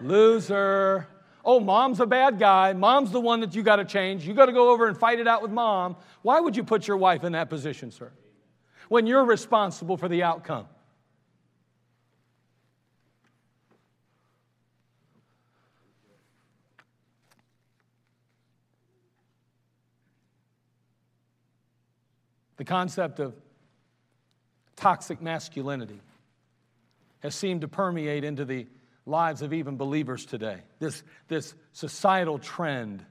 [0.00, 1.08] Loser.
[1.44, 2.72] Oh, mom's a bad guy.
[2.72, 4.26] Mom's the one that you got to change.
[4.26, 5.96] You got to go over and fight it out with mom.
[6.22, 8.12] Why would you put your wife in that position, sir?
[8.88, 10.66] When you're responsible for the outcome.
[22.62, 23.34] The concept of
[24.76, 26.00] toxic masculinity
[27.18, 28.68] has seemed to permeate into the
[29.04, 30.58] lives of even believers today.
[30.78, 33.04] This, this societal trend.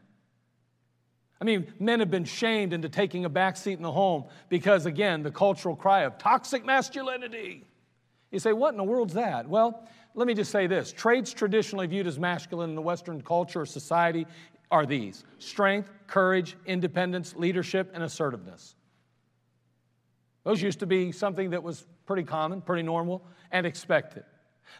[1.41, 4.85] I mean, men have been shamed into taking a back seat in the home because,
[4.85, 7.65] again, the cultural cry of toxic masculinity.
[8.31, 9.49] You say, what in the world's that?
[9.49, 9.85] Well,
[10.15, 13.65] let me just say this traits traditionally viewed as masculine in the Western culture or
[13.65, 14.27] society
[14.71, 18.77] are these strength, courage, independence, leadership, and assertiveness.
[20.43, 24.23] Those used to be something that was pretty common, pretty normal, and expected.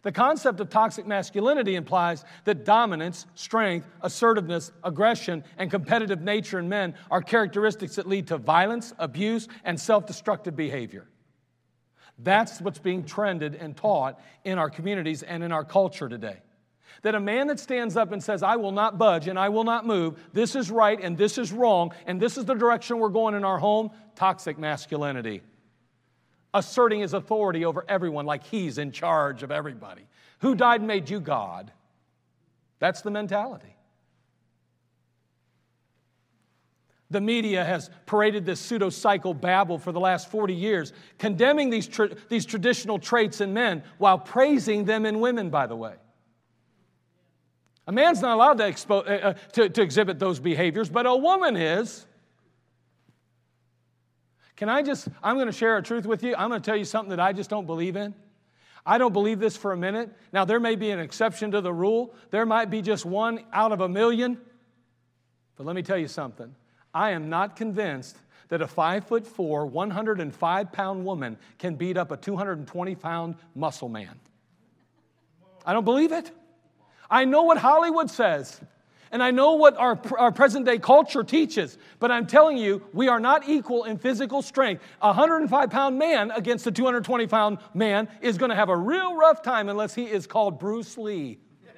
[0.04, 6.70] The concept of toxic masculinity implies that dominance, strength, assertiveness, aggression, and competitive nature in
[6.70, 11.08] men are characteristics that lead to violence, abuse, and self destructive behavior.
[12.18, 16.38] That's what's being trended and taught in our communities and in our culture today.
[17.04, 19.64] That a man that stands up and says, I will not budge and I will
[19.64, 23.10] not move, this is right and this is wrong, and this is the direction we're
[23.10, 25.42] going in our home, toxic masculinity
[26.54, 30.08] asserting his authority over everyone like he's in charge of everybody.
[30.40, 31.72] Who died and made you God?
[32.80, 33.76] That's the mentality.
[37.12, 42.16] The media has paraded this pseudo psychobabble for the last 40 years, condemning these, tra-
[42.30, 45.96] these traditional traits in men while praising them in women, by the way.
[47.86, 51.16] A man's not allowed to, expo- uh, uh to, to exhibit those behaviors, but a
[51.16, 52.06] woman is.
[54.62, 56.36] Can I just, I'm going to share a truth with you.
[56.38, 58.14] I'm going to tell you something that I just don't believe in.
[58.86, 60.12] I don't believe this for a minute.
[60.32, 63.72] Now, there may be an exception to the rule, there might be just one out
[63.72, 64.38] of a million.
[65.56, 66.54] But let me tell you something.
[66.94, 68.16] I am not convinced
[68.50, 73.90] that a five foot four, 105 pound woman can beat up a 220 pound muscle
[73.90, 74.20] man.
[75.66, 76.30] I don't believe it.
[77.10, 78.62] I know what Hollywood says.
[79.12, 83.10] And I know what our, our present day culture teaches, but I'm telling you, we
[83.10, 84.82] are not equal in physical strength.
[85.02, 89.18] A 105 pound man against a 220 pound man is going to have a real
[89.18, 91.40] rough time unless he is called Bruce Lee.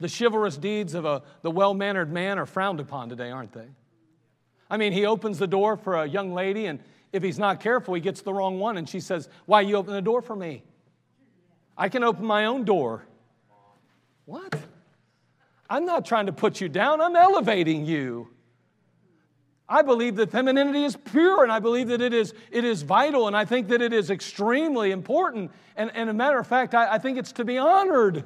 [0.00, 3.68] the chivalrous deeds of a, the well mannered man are frowned upon today, aren't they?
[4.68, 6.80] I mean, he opens the door for a young lady and
[7.12, 9.94] if he's not careful, he gets the wrong one, and she says, Why you open
[9.94, 10.62] the door for me?
[11.76, 13.04] I can open my own door.
[14.24, 14.58] What?
[15.70, 18.28] I'm not trying to put you down, I'm elevating you.
[19.70, 23.26] I believe that femininity is pure, and I believe that it is, it is vital,
[23.26, 25.50] and I think that it is extremely important.
[25.76, 28.24] And, and a matter of fact, I, I think it's to be honored.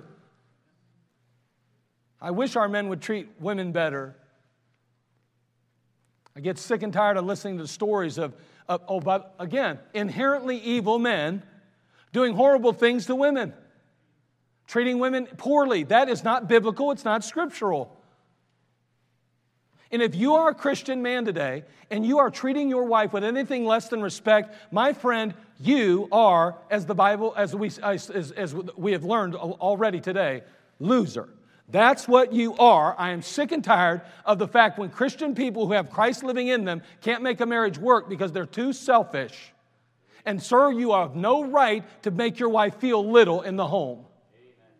[2.20, 4.16] I wish our men would treat women better.
[6.36, 8.34] I get sick and tired of listening to stories of
[8.68, 11.42] uh, oh, but again, inherently evil men
[12.12, 13.52] doing horrible things to women,
[14.66, 15.84] treating women poorly.
[15.84, 17.98] That is not biblical, it's not scriptural.
[19.90, 23.24] And if you are a Christian man today and you are treating your wife with
[23.24, 28.54] anything less than respect, my friend, you are, as the Bible, as we, as, as
[28.54, 30.42] we have learned already today,
[30.80, 31.28] loser.
[31.68, 32.94] That's what you are.
[32.98, 36.48] I am sick and tired of the fact when Christian people who have Christ living
[36.48, 39.52] in them can't make a marriage work because they're too selfish.
[40.26, 44.04] And, sir, you have no right to make your wife feel little in the home.
[44.34, 44.70] Amen.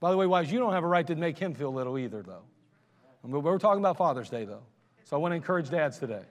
[0.00, 2.22] By the way, wives, you don't have a right to make him feel little either,
[2.22, 2.44] though.
[3.22, 4.62] I mean, we're talking about Father's Day, though.
[5.04, 6.22] So I want to encourage dads today.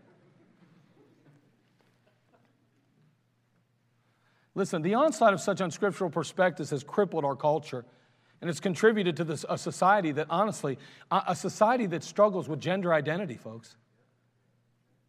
[4.55, 7.85] Listen, the onslaught of such unscriptural perspectives has crippled our culture.
[8.41, 10.77] And it's contributed to this, a society that, honestly,
[11.09, 13.77] a society that struggles with gender identity, folks.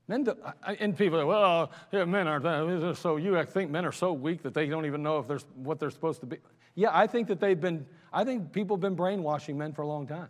[0.09, 0.37] Men do,
[0.79, 4.43] and people are, well, yeah, men aren't uh, so you think men are so weak
[4.45, 6.37] that they don't even know if they're what they're supposed to be.
[6.77, 9.87] Yeah, I think that they've been, I think people have been brainwashing men for a
[9.87, 10.29] long time.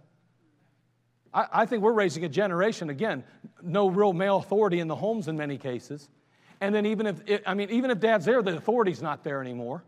[1.35, 3.23] I, I think we're raising a generation, again,
[3.63, 6.09] no real male authority in the homes in many cases.
[6.63, 9.85] And then even if, I mean, even if dad's there, the authority's not there anymore.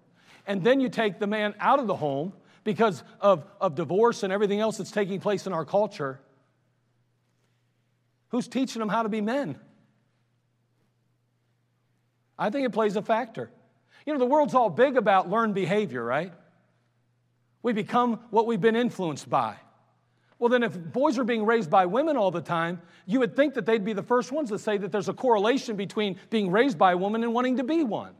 [0.47, 2.35] And then you take the man out of the home
[2.69, 6.21] because of, of divorce and everything else that's taking place in our culture.
[8.29, 9.59] Who's teaching them how to be men?
[12.39, 13.51] I think it plays a factor.
[14.05, 16.31] You know, the world's all big about learned behavior, right?
[17.63, 19.57] We become what we've been influenced by.
[20.39, 23.55] Well, then, if boys are being raised by women all the time, you would think
[23.55, 26.77] that they'd be the first ones to say that there's a correlation between being raised
[26.77, 28.13] by a woman and wanting to be one.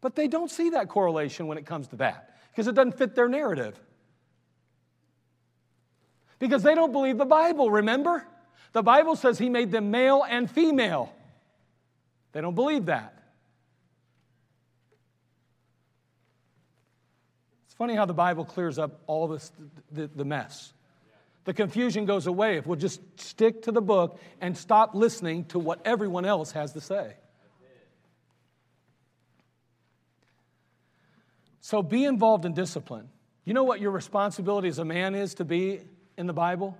[0.00, 3.14] But they don't see that correlation when it comes to that because it doesn't fit
[3.14, 3.78] their narrative.
[6.38, 8.26] Because they don't believe the Bible, remember?
[8.72, 11.14] The Bible says he made them male and female.
[12.32, 13.14] They don't believe that.
[17.66, 19.50] It's funny how the Bible clears up all this,
[19.90, 20.72] the, the mess.
[21.44, 25.58] The confusion goes away if we'll just stick to the book and stop listening to
[25.58, 27.14] what everyone else has to say.
[31.62, 33.08] So be involved in discipline.
[33.44, 35.80] You know what your responsibility as a man is to be
[36.18, 36.76] in the Bible?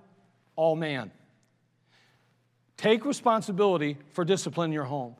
[0.55, 1.09] All man.
[2.75, 5.15] Take responsibility for discipline in your home.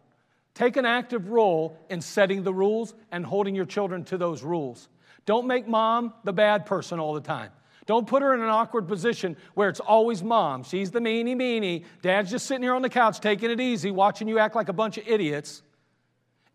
[0.54, 4.90] Take an active role in setting the rules and holding your children to those rules.
[5.26, 7.50] Don't make mom the bad person all the time.
[7.86, 10.64] Don't put her in an awkward position where it's always mom.
[10.64, 11.86] She's the meanie meanie.
[12.02, 14.74] Dad's just sitting here on the couch taking it easy, watching you act like a
[14.74, 15.64] bunch of idiots.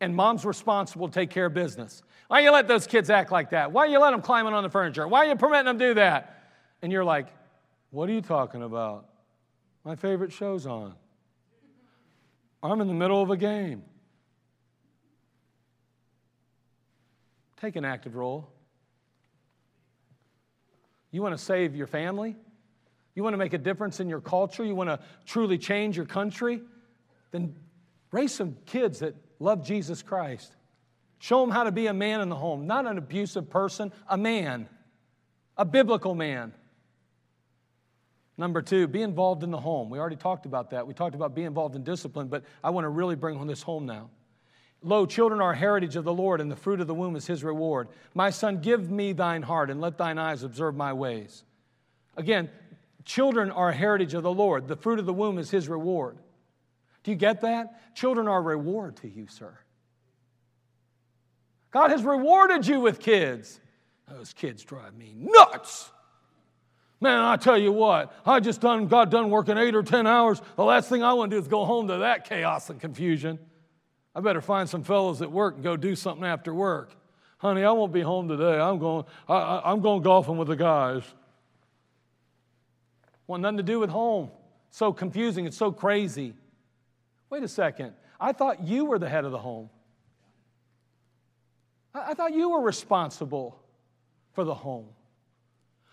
[0.01, 2.03] And mom's responsible to take care of business.
[2.29, 3.73] Why you let those kids act like that?
[3.73, 5.09] Why you let them climbing on the furniture?
[5.09, 6.45] Why you permitting them do that?
[6.83, 7.27] And you're like,
[7.91, 9.09] what are you talking about?
[9.85, 10.95] My favorite show's on.
[12.63, 13.83] I'm in the middle of a game.
[17.61, 18.49] Take an active role.
[21.11, 22.37] You want to save your family?
[23.15, 24.65] You want to make a difference in your culture?
[24.65, 26.61] You want to truly change your country?
[27.31, 27.57] Then
[28.13, 30.55] raise some kids that love Jesus Christ.
[31.19, 34.17] Show them how to be a man in the home, not an abusive person, a
[34.17, 34.69] man,
[35.57, 36.53] a biblical man.
[38.37, 39.91] Number two, be involved in the home.
[39.91, 40.87] We already talked about that.
[40.87, 43.85] We talked about being involved in discipline, but I want to really bring this home
[43.85, 44.11] now.
[44.81, 47.27] Lo, children are a heritage of the Lord, and the fruit of the womb is
[47.27, 47.89] his reward.
[48.15, 51.43] My son, give me thine heart, and let thine eyes observe my ways.
[52.17, 52.49] Again,
[53.05, 54.69] children are a heritage of the Lord.
[54.69, 56.17] The fruit of the womb is his reward.
[57.03, 57.97] Do you get that?
[57.97, 59.59] Children are a reward to you, sir.
[61.71, 63.61] God has rewarded you with kids.
[64.09, 65.91] Those kids drive me nuts.
[67.01, 70.41] Man, I tell you what, I just done got done working eight or ten hours.
[70.57, 73.39] The last thing I want to do is go home to that chaos and confusion.
[74.15, 76.97] I better find some fellows at work and go do something after work.
[77.37, 78.59] Honey, I won't be home today.
[78.59, 81.05] I'm going, I, I'm going golfing with the guys.
[83.29, 84.31] Want nothing to do with home.
[84.71, 85.47] So confusing.
[85.47, 86.35] It's so crazy.
[87.31, 87.93] Wait a second.
[88.19, 89.71] I thought you were the head of the home.
[91.95, 93.61] I, I thought you were responsible
[94.33, 94.87] for the home.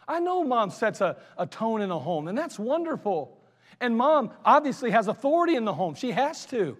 [0.07, 3.37] I know mom sets a, a tone in a home, and that's wonderful.
[3.79, 5.95] And mom obviously has authority in the home.
[5.95, 6.77] She has to.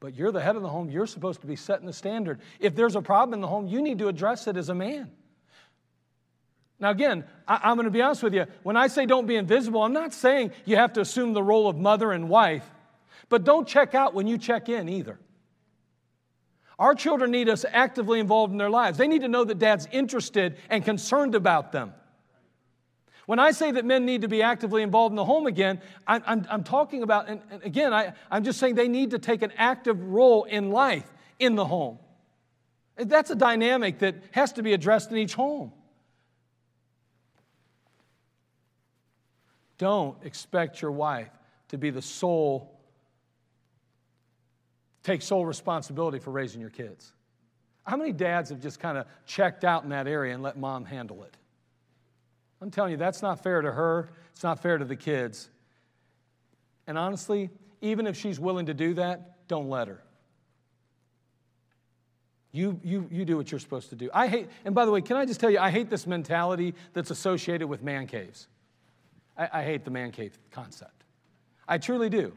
[0.00, 0.90] But you're the head of the home.
[0.90, 2.40] You're supposed to be setting the standard.
[2.60, 5.10] If there's a problem in the home, you need to address it as a man.
[6.80, 8.46] Now, again, I, am going to be honest with you.
[8.62, 11.68] When I say don't be invisible, I'm not saying you have to assume the role
[11.68, 12.68] of mother and wife,
[13.28, 15.18] but don't check out when you check in either.
[16.78, 18.98] Our children need us actively involved in their lives.
[18.98, 21.92] They need to know that dad's interested and concerned about them.
[23.26, 26.22] When I say that men need to be actively involved in the home again, I'm,
[26.26, 29.42] I'm, I'm talking about, and, and again, I, I'm just saying they need to take
[29.42, 31.04] an active role in life
[31.38, 31.98] in the home.
[32.96, 35.72] That's a dynamic that has to be addressed in each home.
[39.76, 41.30] Don't expect your wife
[41.68, 42.77] to be the sole,
[45.08, 47.12] take sole responsibility for raising your kids.
[47.84, 50.84] How many dads have just kind of checked out in that area and let mom
[50.84, 51.34] handle it?
[52.60, 54.10] I'm telling you, that's not fair to her.
[54.32, 55.48] It's not fair to the kids.
[56.86, 57.48] And honestly,
[57.80, 60.02] even if she's willing to do that, don't let her.
[62.52, 64.10] You, you, you do what you're supposed to do.
[64.12, 66.74] I hate, and by the way, can I just tell you, I hate this mentality
[66.92, 68.48] that's associated with man caves.
[69.36, 71.04] I, I hate the man cave concept.
[71.66, 72.34] I truly do.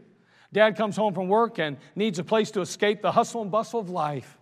[0.53, 3.79] Dad comes home from work and needs a place to escape the hustle and bustle
[3.79, 4.37] of life.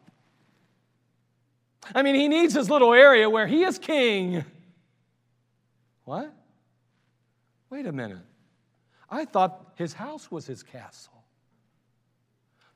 [1.94, 4.44] I mean, he needs his little area where he is king.
[6.06, 6.34] What?
[7.70, 8.18] Wait a minute.
[9.10, 11.14] I thought his house was his castle.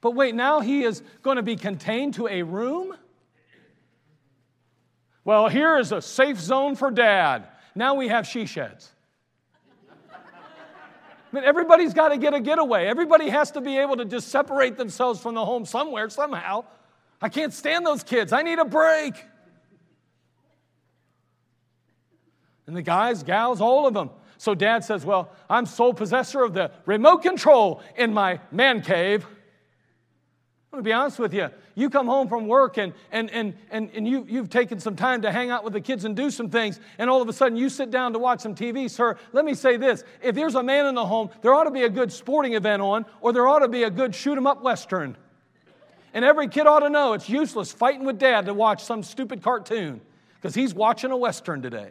[0.01, 2.95] But wait, now he is going to be contained to a room?
[5.25, 7.47] Well, here is a safe zone for dad.
[7.75, 8.92] Now we have she sheds.
[11.33, 12.85] I mean, everybody's got to get a getaway.
[12.85, 16.63] Everybody has to be able to just separate themselves from the home somewhere, somehow.
[17.19, 18.31] I can't stand those kids.
[18.31, 19.15] I need a break.
[22.67, 24.11] And the guys, gals, all of them.
[24.37, 29.25] So dad says, Well, I'm sole possessor of the remote control in my man cave.
[29.25, 31.49] I'm going to be honest with you.
[31.75, 35.23] You come home from work and, and, and, and, and you, you've taken some time
[35.23, 37.57] to hang out with the kids and do some things, and all of a sudden
[37.57, 38.89] you sit down to watch some TV.
[38.89, 40.03] Sir, let me say this.
[40.21, 42.81] If there's a man in the home, there ought to be a good sporting event
[42.81, 45.17] on, or there ought to be a good shoot 'em up Western.
[46.13, 49.41] And every kid ought to know it's useless fighting with dad to watch some stupid
[49.41, 49.99] cartoon
[50.35, 51.89] because he's watching a Western today.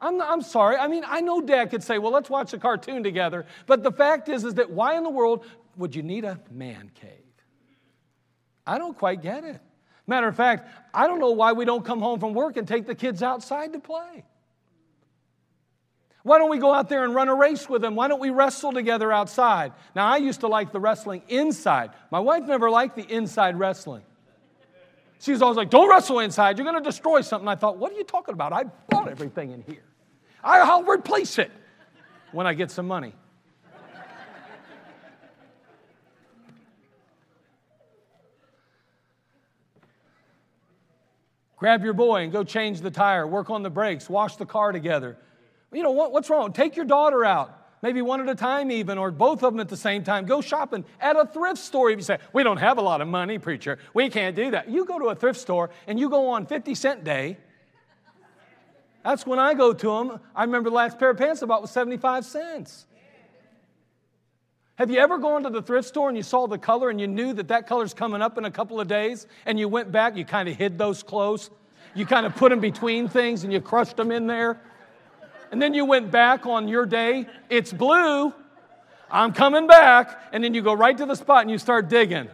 [0.00, 0.76] I'm, I'm sorry.
[0.76, 3.46] I mean, I know dad could say, well, let's watch a cartoon together.
[3.66, 5.44] But the fact is, is that why in the world
[5.76, 7.23] would you need a man cave?
[8.66, 9.60] I don't quite get it.
[10.06, 12.86] Matter of fact, I don't know why we don't come home from work and take
[12.86, 14.24] the kids outside to play.
[16.22, 17.94] Why don't we go out there and run a race with them?
[17.96, 19.72] Why don't we wrestle together outside?
[19.94, 21.90] Now, I used to like the wrestling inside.
[22.10, 24.02] My wife never liked the inside wrestling.
[25.20, 27.48] She was always like, Don't wrestle inside, you're going to destroy something.
[27.48, 28.54] I thought, What are you talking about?
[28.54, 29.82] I bought everything in here.
[30.42, 31.50] I'll replace it
[32.32, 33.14] when I get some money.
[41.56, 44.72] Grab your boy and go change the tire, work on the brakes, wash the car
[44.72, 45.16] together.
[45.72, 46.52] You know, what, what's wrong?
[46.52, 49.68] Take your daughter out, maybe one at a time, even, or both of them at
[49.68, 50.26] the same time.
[50.26, 51.90] Go shopping at a thrift store.
[51.90, 54.68] If you say, We don't have a lot of money, preacher, we can't do that.
[54.68, 57.38] You go to a thrift store and you go on 50 cent day.
[59.04, 60.20] That's when I go to them.
[60.34, 62.86] I remember the last pair of pants I bought was 75 cents.
[64.76, 67.06] Have you ever gone to the thrift store and you saw the color and you
[67.06, 70.16] knew that that color's coming up in a couple of days and you went back,
[70.16, 71.50] you kind of hid those clothes,
[71.94, 74.60] you kind of put them between things and you crushed them in there?
[75.52, 78.34] And then you went back on your day, it's blue,
[79.08, 82.28] I'm coming back, and then you go right to the spot and you start digging.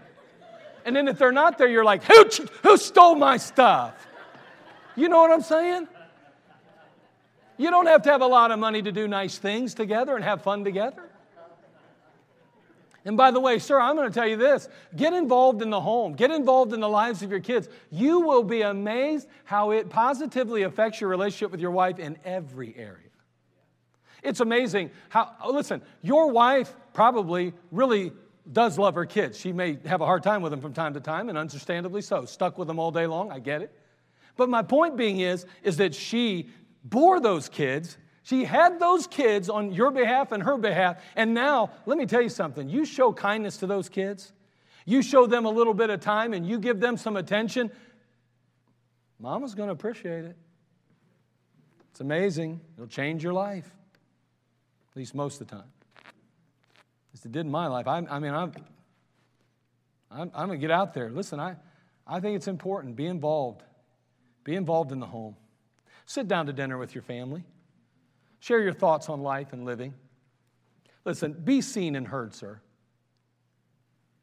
[0.87, 2.25] And then if they're not there, you're like, who,
[2.63, 4.07] who stole my stuff?
[4.97, 5.89] You know what I'm saying?
[7.59, 10.25] You don't have to have a lot of money to do nice things together and
[10.25, 11.10] have fun together.
[13.05, 15.81] And by the way, sir, I'm going to tell you this get involved in the
[15.81, 17.69] home, get involved in the lives of your kids.
[17.91, 22.75] You will be amazed how it positively affects your relationship with your wife in every
[22.77, 23.09] area.
[24.23, 28.13] It's amazing how, oh, listen, your wife probably really
[28.53, 29.39] does love her kids.
[29.39, 32.25] She may have a hard time with them from time to time, and understandably so.
[32.25, 33.73] Stuck with them all day long, I get it.
[34.37, 36.51] But my point being is, is that she
[36.85, 37.97] bore those kids
[38.31, 41.03] she had those kids on your behalf and her behalf.
[41.17, 42.69] And now, let me tell you something.
[42.69, 44.33] You show kindness to those kids,
[44.87, 47.73] you show them a little bit of time, and you give them some attention.
[49.19, 50.37] Mama's going to appreciate it.
[51.91, 52.61] It's amazing.
[52.77, 53.69] It'll change your life,
[54.93, 55.73] at least most of the time.
[57.13, 57.89] As it did in my life.
[57.89, 58.53] I, I mean, I'm,
[60.09, 61.11] I'm, I'm going to get out there.
[61.11, 61.57] Listen, I,
[62.07, 62.95] I think it's important.
[62.95, 63.65] Be involved.
[64.45, 65.35] Be involved in the home.
[66.07, 67.43] Sit down to dinner with your family.
[68.41, 69.95] Share your thoughts on life and living.
[71.05, 72.61] Listen, be seen and heard, sir.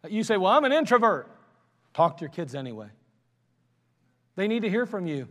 [0.08, 1.32] You say, Well, I'm an introvert.
[1.94, 2.90] Talk to your kids anyway.
[4.36, 5.28] They need to hear from you.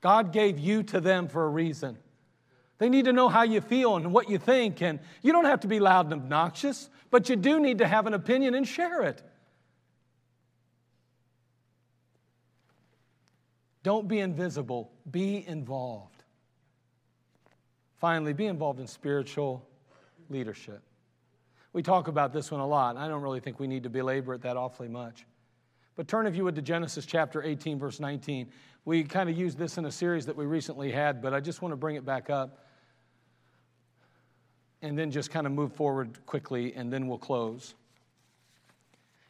[0.00, 1.98] God gave you to them for a reason.
[2.78, 4.82] They need to know how you feel and what you think.
[4.82, 8.06] And you don't have to be loud and obnoxious, but you do need to have
[8.06, 9.22] an opinion and share it.
[13.82, 16.15] Don't be invisible, be involved.
[17.98, 19.66] Finally, be involved in spiritual
[20.28, 20.82] leadership.
[21.72, 22.96] We talk about this one a lot.
[22.96, 25.26] I don't really think we need to belabor it that awfully much.
[25.94, 28.48] But turn, if you would, to Genesis chapter 18, verse 19.
[28.84, 31.62] We kind of used this in a series that we recently had, but I just
[31.62, 32.66] want to bring it back up
[34.82, 37.74] and then just kind of move forward quickly, and then we'll close.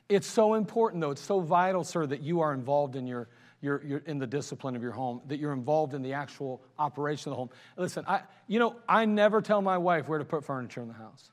[0.08, 1.12] It's so important, though.
[1.12, 3.28] It's so vital, sir, that you are involved in your,
[3.66, 7.32] you're, you're in the discipline of your home, that you're involved in the actual operation
[7.32, 7.50] of the home.
[7.76, 10.94] Listen, I, you know, I never tell my wife where to put furniture in the
[10.94, 11.30] house.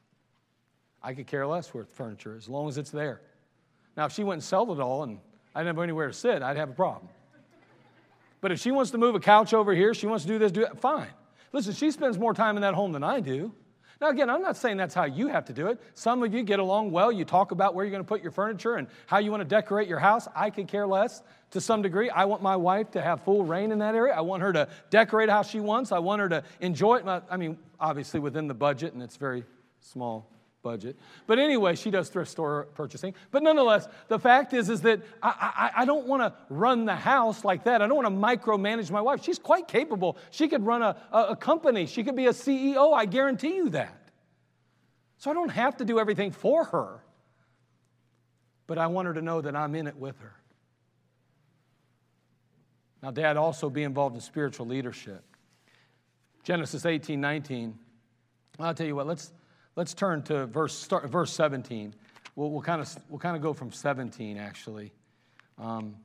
[1.03, 3.21] I could care less where the furniture is, as long as it's there.
[3.95, 5.19] Now, if she went and sold it all and
[5.53, 7.07] I didn't have anywhere to sit, I'd have a problem.
[8.41, 10.51] But if she wants to move a couch over here, she wants to do this,
[10.51, 11.11] do that, fine.
[11.51, 13.53] Listen, she spends more time in that home than I do.
[14.03, 15.79] Now, again, I'm not saying that's how you have to do it.
[15.93, 17.09] Some of you get along well.
[17.09, 19.47] You talk about where you're going to put your furniture and how you want to
[19.47, 20.27] decorate your house.
[20.35, 22.09] I could care less to some degree.
[22.09, 24.13] I want my wife to have full rein in that area.
[24.13, 25.93] I want her to decorate how she wants.
[25.93, 27.05] I want her to enjoy it.
[27.07, 29.45] I mean, obviously within the budget, and it's very
[29.79, 30.29] small
[30.63, 30.97] budget.
[31.27, 33.13] But anyway, she does thrift store purchasing.
[33.29, 36.95] But nonetheless, the fact is, is that I, I, I don't want to run the
[36.95, 37.81] house like that.
[37.81, 39.23] I don't want to micromanage my wife.
[39.23, 40.17] She's quite capable.
[40.31, 41.85] She could run a, a, a company.
[41.85, 42.93] She could be a CEO.
[42.93, 44.09] I guarantee you that.
[45.17, 47.03] So I don't have to do everything for her.
[48.65, 50.33] But I want her to know that I'm in it with her.
[53.01, 55.23] Now, Dad, also be involved in spiritual leadership.
[56.43, 57.77] Genesis 18, 19.
[58.59, 59.33] I'll tell you what, let's
[59.75, 61.95] Let's turn to verse, start, verse 17.
[62.35, 64.93] We'll, we'll, kind of, we'll kind of go from 17, actually.
[65.57, 65.95] Um,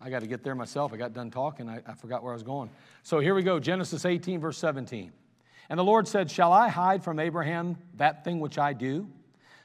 [0.00, 0.92] I got to get there myself.
[0.92, 1.68] I got done talking.
[1.68, 2.70] I, I forgot where I was going.
[3.02, 5.12] So here we go Genesis 18, verse 17.
[5.68, 9.06] And the Lord said, Shall I hide from Abraham that thing which I do,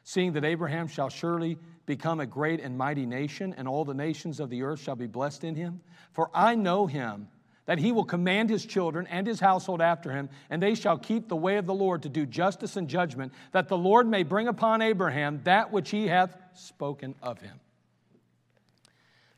[0.04, 4.40] seeing that Abraham shall surely become a great and mighty nation, and all the nations
[4.40, 5.82] of the earth shall be blessed in him?
[6.12, 7.28] For I know him
[7.70, 11.28] that he will command his children and his household after him, and they shall keep
[11.28, 14.48] the way of the Lord to do justice and judgment, that the Lord may bring
[14.48, 17.60] upon Abraham that which he hath spoken of him.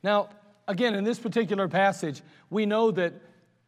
[0.01, 0.29] Now,
[0.65, 3.15] again, in this particular passage, we know that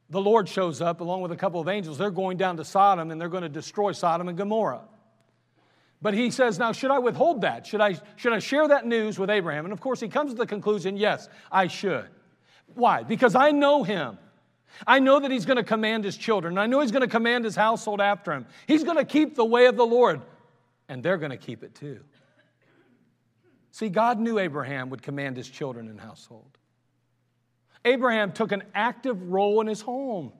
[0.09, 1.97] the Lord shows up along with a couple of angels.
[1.97, 4.85] They're going down to Sodom and they're going to destroy Sodom and Gomorrah.
[6.01, 7.67] But he says, Now, should I withhold that?
[7.67, 9.65] Should I, should I share that news with Abraham?
[9.65, 12.07] And of course, he comes to the conclusion, Yes, I should.
[12.75, 13.03] Why?
[13.03, 14.19] Because I know him.
[14.85, 16.57] I know that he's going to command his children.
[16.57, 18.45] I know he's going to command his household after him.
[18.67, 20.21] He's going to keep the way of the Lord,
[20.89, 21.99] and they're going to keep it too.
[23.71, 26.57] See, God knew Abraham would command his children and household.
[27.85, 30.31] Abraham took an active role in his home.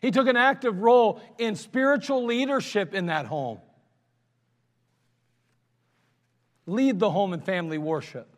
[0.00, 3.60] He took an active role in spiritual leadership in that home.
[6.66, 8.31] Lead the home and family worship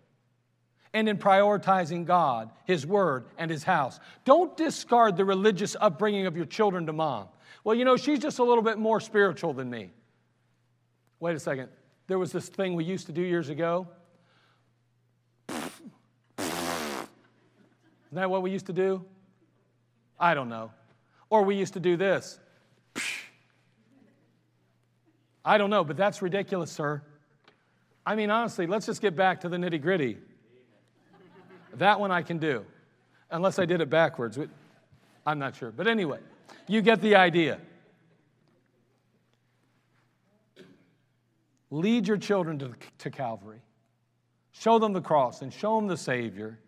[0.95, 3.99] and in prioritizing God, His Word, and His house.
[4.25, 7.27] Don't discard the religious upbringing of your children to mom.
[7.65, 9.91] Well, you know, she's just a little bit more spiritual than me.
[11.19, 11.69] Wait a second.
[12.07, 13.89] There was this thing we used to do years ago.
[15.49, 15.69] Isn't
[18.13, 19.05] that what we used to do?
[20.21, 20.71] I don't know.
[21.29, 22.39] Or we used to do this.
[25.45, 27.03] I don't know, but that's ridiculous, sir.
[28.07, 30.19] I mean, honestly, let's just get back to the nitty gritty.
[31.79, 32.65] That one I can do,
[33.31, 34.39] unless I did it backwards.
[35.27, 35.71] I'm not sure.
[35.71, 36.19] But anyway,
[36.69, 37.59] you get the idea.
[41.71, 43.61] Lead your children to, to Calvary.
[44.53, 46.59] Show them the cross and show them the Savior.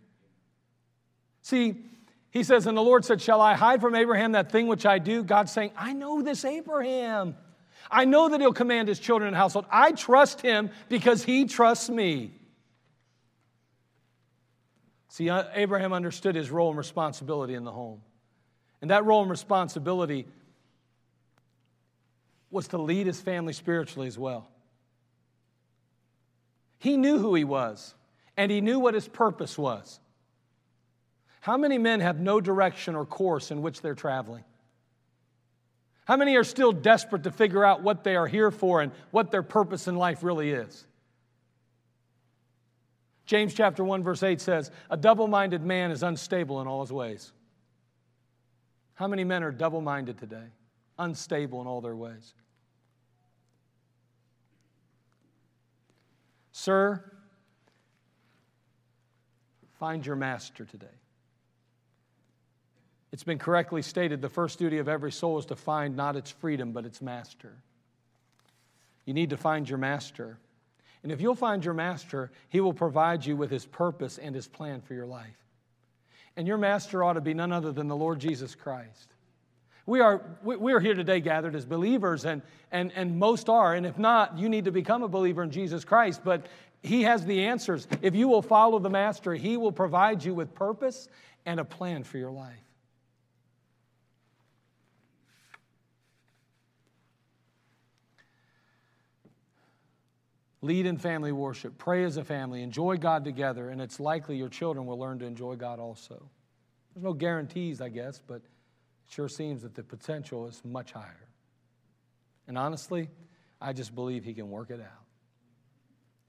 [1.42, 1.76] See,
[2.30, 4.98] he says, And the Lord said, Shall I hide from Abraham that thing which I
[4.98, 5.22] do?
[5.22, 7.36] God's saying, I know this Abraham.
[7.90, 9.66] I know that he'll command his children and household.
[9.70, 12.32] I trust him because he trusts me.
[15.16, 18.02] See, uh, Abraham understood his role and responsibility in the home.
[18.82, 20.26] And that role and responsibility
[22.50, 24.50] was to lead his family spiritually as well.
[26.76, 27.94] He knew who he was,
[28.36, 30.00] and he knew what his purpose was.
[31.40, 34.44] How many men have no direction or course in which they're traveling?
[36.04, 39.30] How many are still desperate to figure out what they are here for and what
[39.30, 40.84] their purpose in life really is?
[43.26, 47.32] James chapter 1 verse 8 says, "A double-minded man is unstable in all his ways."
[48.94, 50.48] How many men are double-minded today?
[50.98, 52.32] Unstable in all their ways.
[56.52, 57.04] Sir,
[59.74, 60.86] find your master today.
[63.12, 66.30] It's been correctly stated the first duty of every soul is to find not its
[66.30, 67.62] freedom, but its master.
[69.04, 70.38] You need to find your master.
[71.06, 74.48] And if you'll find your master, he will provide you with his purpose and his
[74.48, 75.36] plan for your life.
[76.36, 79.14] And your master ought to be none other than the Lord Jesus Christ.
[79.86, 82.42] We are, we are here today gathered as believers, and,
[82.72, 83.74] and, and most are.
[83.74, 86.22] And if not, you need to become a believer in Jesus Christ.
[86.24, 86.46] But
[86.82, 87.86] He has the answers.
[88.02, 91.08] If you will follow the Master, He will provide you with purpose
[91.44, 92.65] and a plan for your life.
[100.66, 104.48] Lead in family worship, pray as a family, enjoy God together, and it's likely your
[104.48, 106.28] children will learn to enjoy God also.
[106.92, 108.42] There's no guarantees, I guess, but it
[109.08, 111.28] sure seems that the potential is much higher.
[112.48, 113.08] And honestly,
[113.60, 115.04] I just believe He can work it out.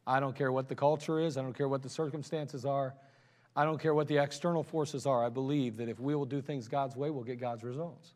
[0.05, 2.93] I don't care what the culture is, I don't care what the circumstances are,
[3.55, 5.25] I don't care what the external forces are.
[5.25, 8.13] I believe that if we will do things God's way, we'll get God's results.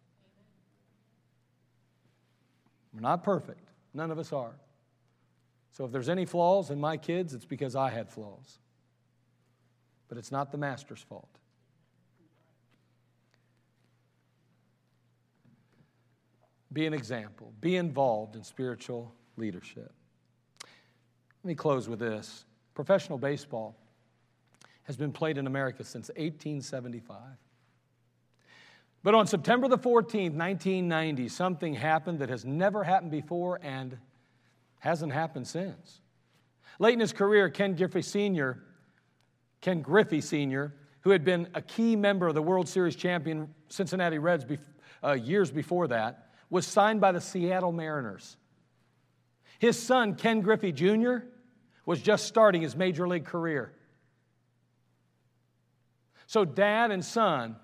[2.94, 4.54] We're not perfect, none of us are.
[5.72, 8.60] So if there's any flaws in my kids, it's because I had flaws.
[10.10, 11.30] But it's not the master's fault.
[16.74, 19.92] Be an example, be involved in spiritual leadership.
[20.62, 22.46] Let me close with this.
[22.74, 23.76] Professional baseball
[24.84, 27.18] has been played in America since 1875.
[29.04, 33.98] But on September the 14th, 1990, something happened that has never happened before and
[34.82, 36.02] hasn't happened since.
[36.80, 38.62] Late in his career, Ken Griffey Sr.,
[39.62, 44.18] Ken Griffey Sr., who had been a key member of the World Series champion Cincinnati
[44.18, 44.58] Reds be-
[45.04, 48.38] uh, years before that, was signed by the Seattle Mariners.
[49.60, 51.18] His son, Ken Griffey Jr.,
[51.86, 53.74] was just starting his major league career.
[56.26, 57.56] So, dad and son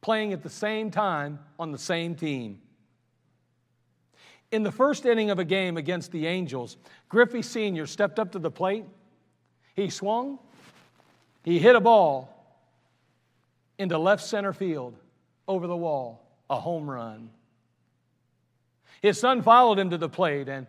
[0.00, 2.60] playing at the same time on the same team.
[4.52, 6.76] In the first inning of a game against the Angels,
[7.08, 7.86] Griffey Sr.
[7.86, 8.84] stepped up to the plate.
[9.74, 10.38] He swung,
[11.44, 12.36] he hit a ball
[13.78, 14.94] into left center field
[15.46, 17.30] over the wall, a home run.
[19.00, 20.66] His son followed him to the plate, and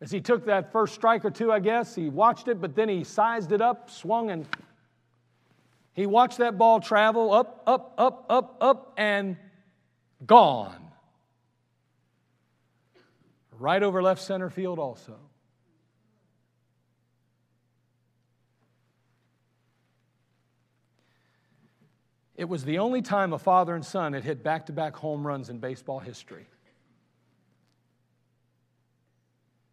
[0.00, 2.88] as he took that first strike or two, I guess, he watched it, but then
[2.88, 4.46] he sized it up, swung, and
[5.92, 9.36] he watched that ball travel up, up, up, up, up, and
[10.24, 10.89] gone.
[13.60, 15.16] Right over left center field, also.
[22.36, 25.26] It was the only time a father and son had hit back to back home
[25.26, 26.46] runs in baseball history.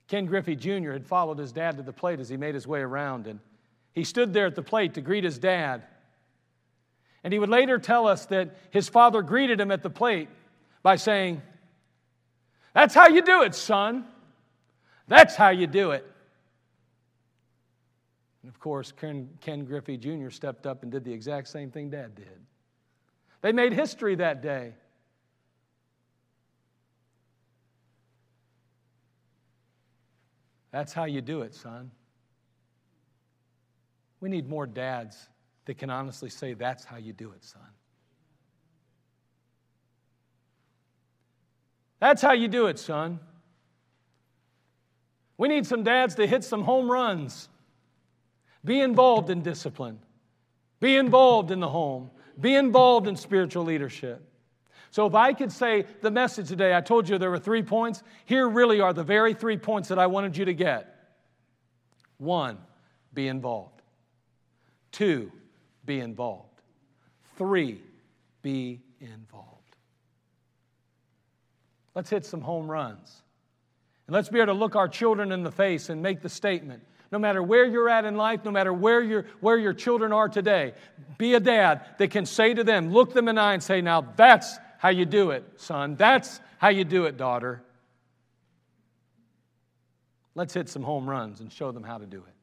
[0.10, 0.92] Ken Griffey Jr.
[0.92, 3.40] had followed his dad to the plate as he made his way around, and
[3.94, 5.84] he stood there at the plate to greet his dad.
[7.24, 10.28] And he would later tell us that his father greeted him at the plate
[10.84, 11.42] by saying,
[12.74, 14.06] That's how you do it, son.
[15.08, 16.06] That's how you do it.
[18.44, 20.30] And of course, Ken, Ken Griffey Jr.
[20.30, 22.40] stepped up and did the exact same thing dad did.
[23.42, 24.74] They made history that day.
[30.72, 31.92] That's how you do it, son.
[34.20, 35.30] We need more dads
[35.66, 37.62] that can honestly say, That's how you do it, son.
[42.00, 43.20] That's how you do it, son.
[45.38, 47.50] We need some dads to hit some home runs.
[48.66, 50.00] Be involved in discipline.
[50.80, 52.12] Be involved in the home.
[52.40, 54.22] Be involved in spiritual leadership.
[54.92, 58.04] So, if I could say the message today, I told you there were three points.
[58.26, 60.94] Here really are the very three points that I wanted you to get.
[62.18, 62.58] One,
[63.14, 63.82] be involved.
[64.92, 65.32] Two,
[65.86, 66.62] be involved.
[67.38, 67.82] Three,
[68.42, 69.57] be involved.
[71.98, 73.24] Let's hit some home runs.
[74.06, 76.84] And let's be able to look our children in the face and make the statement
[77.12, 80.30] no matter where you're at in life, no matter where, you where your children are
[80.30, 80.74] today,
[81.18, 83.82] be a dad that can say to them, look them in the eye and say,
[83.82, 85.96] Now that's how you do it, son.
[85.96, 87.64] That's how you do it, daughter.
[90.36, 92.36] Let's hit some home runs and show them how to do it.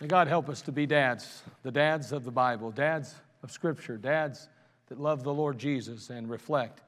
[0.00, 3.98] May God help us to be dads, the dads of the Bible, dads of Scripture,
[3.98, 4.48] dads
[4.88, 6.80] that love the Lord Jesus and reflect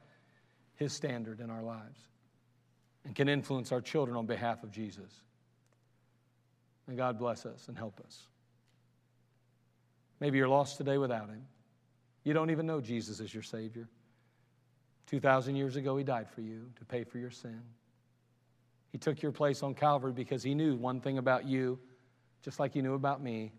[0.77, 1.99] His standard in our lives
[3.05, 5.22] and can influence our children on behalf of Jesus.
[6.87, 8.22] May God bless us and help us.
[10.20, 11.47] Maybe you're lost today without Him.
[12.25, 13.89] You don't even know Jesus is your Savior.
[15.07, 17.61] 2,000 years ago, He died for you to pay for your sin.
[18.91, 21.79] He took your place on Calvary because He knew one thing about you,
[22.43, 23.53] just like He knew about me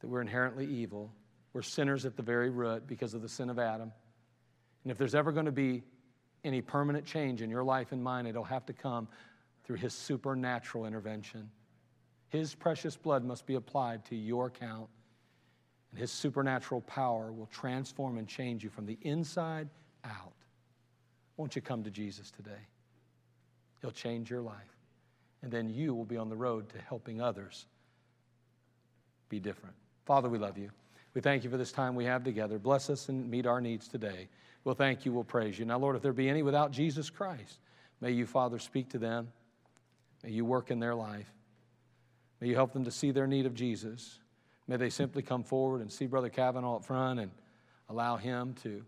[0.00, 1.12] that we're inherently evil.
[1.52, 3.92] We're sinners at the very root because of the sin of Adam.
[4.88, 5.82] And if there's ever going to be
[6.44, 9.06] any permanent change in your life and mine, it'll have to come
[9.62, 11.50] through His supernatural intervention.
[12.30, 14.88] His precious blood must be applied to your account
[15.90, 19.68] and His supernatural power will transform and change you from the inside
[20.06, 20.32] out.
[21.36, 22.66] Won't you come to Jesus today?
[23.82, 24.74] He'll change your life.
[25.42, 27.66] And then you will be on the road to helping others
[29.28, 29.76] be different.
[30.06, 30.70] Father, we love you.
[31.12, 32.58] We thank you for this time we have together.
[32.58, 34.30] Bless us and meet our needs today.
[34.64, 35.12] We'll thank you.
[35.12, 35.64] We'll praise you.
[35.64, 37.58] Now, Lord, if there be any without Jesus Christ,
[38.00, 39.28] May you, Father, speak to them.
[40.22, 41.30] May you work in their life.
[42.40, 44.18] May you help them to see their need of Jesus.
[44.68, 47.30] May they simply come forward and see Brother Kavanaugh up front and
[47.88, 48.84] allow him to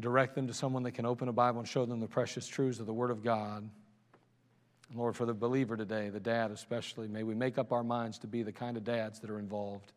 [0.00, 2.80] direct them to someone that can open a Bible and show them the precious truths
[2.80, 3.68] of the Word of God.
[4.94, 8.26] Lord, for the believer today, the dad especially, may we make up our minds to
[8.26, 9.92] be the kind of dads that are involved,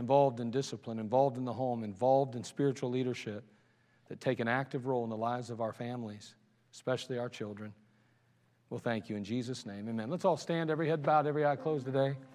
[0.00, 3.44] involved in discipline, involved in the home, involved in spiritual leadership,
[4.08, 6.34] that take an active role in the lives of our families,
[6.72, 7.72] especially our children.
[8.70, 9.88] Well, thank you in Jesus' name.
[9.88, 10.10] Amen.
[10.10, 12.16] Let's all stand, every head bowed, every eye closed today.